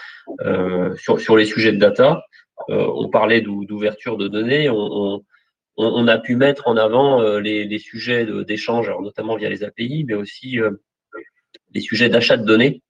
euh, 0.40 0.94
sur, 0.96 1.20
sur 1.20 1.36
les 1.36 1.44
sujets 1.44 1.72
de 1.72 1.78
data. 1.78 2.24
Euh, 2.68 2.86
on 2.94 3.08
parlait 3.08 3.40
d'ouverture 3.40 4.16
de 4.16 4.28
données, 4.28 4.68
on, 4.68 4.76
on, 4.76 5.22
on, 5.76 6.08
a 6.08 6.18
pu 6.18 6.36
mettre 6.36 6.68
en 6.68 6.76
avant 6.76 7.22
euh, 7.22 7.40
les, 7.40 7.64
les, 7.64 7.78
sujets 7.78 8.26
d'échange, 8.44 8.90
notamment 9.00 9.36
via 9.36 9.48
les 9.48 9.64
API, 9.64 10.04
mais 10.06 10.14
aussi 10.14 10.58
les 11.72 11.80
sujets 11.80 12.08
d'achat 12.08 12.36
de 12.36 12.44
données. 12.44 12.82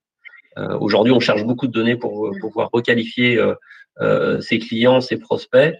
Aujourd'hui, 0.81 1.13
on 1.13 1.21
cherche 1.21 1.45
beaucoup 1.45 1.67
de 1.67 1.71
données 1.71 1.95
pour, 1.95 2.29
pour 2.41 2.49
pouvoir 2.49 2.69
requalifier 2.73 3.41
ses 4.41 4.59
clients, 4.59 4.99
ses 4.99 5.17
prospects, 5.17 5.73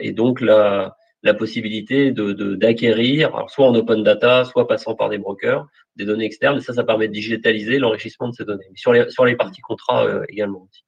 et 0.00 0.12
donc 0.12 0.42
la, 0.42 0.94
la 1.22 1.34
possibilité 1.34 2.10
de 2.10 2.32
d'acquérir, 2.54 3.44
soit 3.48 3.66
en 3.66 3.74
open 3.74 4.02
data, 4.02 4.44
soit 4.44 4.66
passant 4.66 4.94
par 4.94 5.08
des 5.08 5.18
brokers, 5.18 5.66
des 5.96 6.04
données 6.04 6.24
externes. 6.24 6.58
Et 6.58 6.60
ça, 6.60 6.72
ça 6.72 6.84
permet 6.84 7.08
de 7.08 7.12
digitaliser 7.12 7.78
l'enrichissement 7.78 8.28
de 8.28 8.34
ces 8.34 8.44
données. 8.44 8.70
Sur 8.74 8.92
les, 8.92 9.08
sur 9.10 9.24
les 9.24 9.36
parties 9.36 9.60
contrats 9.60 10.04
euh, 10.04 10.24
également 10.28 10.66
aussi. 10.68 10.84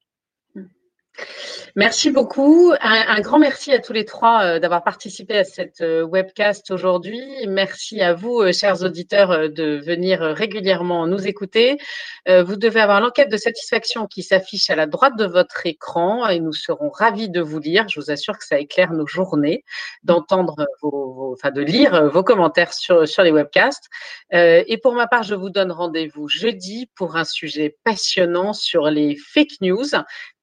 Merci 1.77 2.11
beaucoup. 2.11 2.73
Un, 2.81 3.21
grand 3.21 3.41
merci 3.41 3.73
à 3.73 3.81
tous 3.81 3.93
les 3.93 4.05
trois 4.05 4.45
euh, 4.45 4.59
d'avoir 4.61 4.85
participé 4.85 5.39
à 5.39 5.45
cette 5.45 5.81
euh, 5.81 6.03
webcast 6.05 6.71
aujourd'hui. 6.71 7.21
Merci 7.49 8.01
à 8.01 8.15
vous, 8.15 8.41
euh, 8.41 8.53
chers 8.53 8.83
auditeurs, 8.83 9.49
de 9.51 9.81
venir 9.85 10.21
régulièrement 10.21 11.07
nous 11.07 11.27
écouter. 11.27 11.79
Vous 12.27 12.57
devez 12.57 12.81
avoir 12.81 13.01
l'enquête 13.01 13.31
de 13.31 13.37
satisfaction 13.37 14.07
qui 14.07 14.23
s'affiche 14.23 14.71
à 14.71 14.77
la 14.77 14.87
droite 14.87 15.17
de 15.19 15.27
votre 15.27 15.67
écran 15.67 16.27
et 16.27 16.41
nous 16.41 16.55
serons 16.55 16.89
ravis 16.89 17.29
de 17.29 17.43
vous 17.43 17.59
lire. 17.59 17.87
Je 17.89 18.01
vous 18.01 18.11
assure 18.11 18.39
que 18.39 18.47
ça 18.47 18.59
éclaire 18.59 18.93
nos 18.93 19.07
journées 19.07 19.63
d'entendre 20.05 20.67
vos, 20.81 21.35
enfin 21.35 21.51
de 21.51 21.61
lire 21.61 22.09
vos 22.09 22.23
commentaires 22.23 22.73
sur, 22.73 23.07
sur 23.07 23.23
les 23.23 23.31
webcasts. 23.31 23.89
Et 24.33 24.79
pour 24.83 24.95
ma 24.95 25.07
part, 25.07 25.23
je 25.23 25.35
vous 25.35 25.51
donne 25.51 25.71
rendez-vous 25.71 26.29
jeudi 26.29 26.89
pour 26.95 27.17
un 27.17 27.25
sujet 27.25 27.77
passionnant 27.85 28.55
sur 28.55 28.89
les 28.91 29.17
fake 29.17 29.61
news 29.61 29.85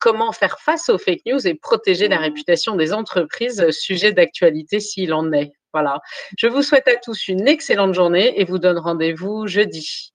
comment 0.01 0.33
faire 0.33 0.59
face 0.59 0.89
aux 0.89 0.97
fake 0.97 1.21
news 1.25 1.47
et 1.47 1.53
protéger 1.53 2.09
la 2.09 2.17
réputation 2.17 2.75
des 2.75 2.91
entreprises, 2.91 3.69
sujet 3.69 4.11
d'actualité 4.11 4.81
s'il 4.81 5.13
en 5.13 5.31
est. 5.31 5.53
Voilà. 5.71 6.01
Je 6.37 6.47
vous 6.47 6.63
souhaite 6.63 6.87
à 6.87 6.97
tous 6.97 7.29
une 7.29 7.47
excellente 7.47 7.93
journée 7.93 8.39
et 8.39 8.43
vous 8.43 8.59
donne 8.59 8.79
rendez-vous 8.79 9.47
jeudi. 9.47 10.13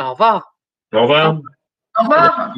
Au 0.00 0.10
revoir. 0.10 0.54
Au 0.92 1.02
revoir. 1.02 1.40
Au 1.98 2.02
revoir. 2.02 2.54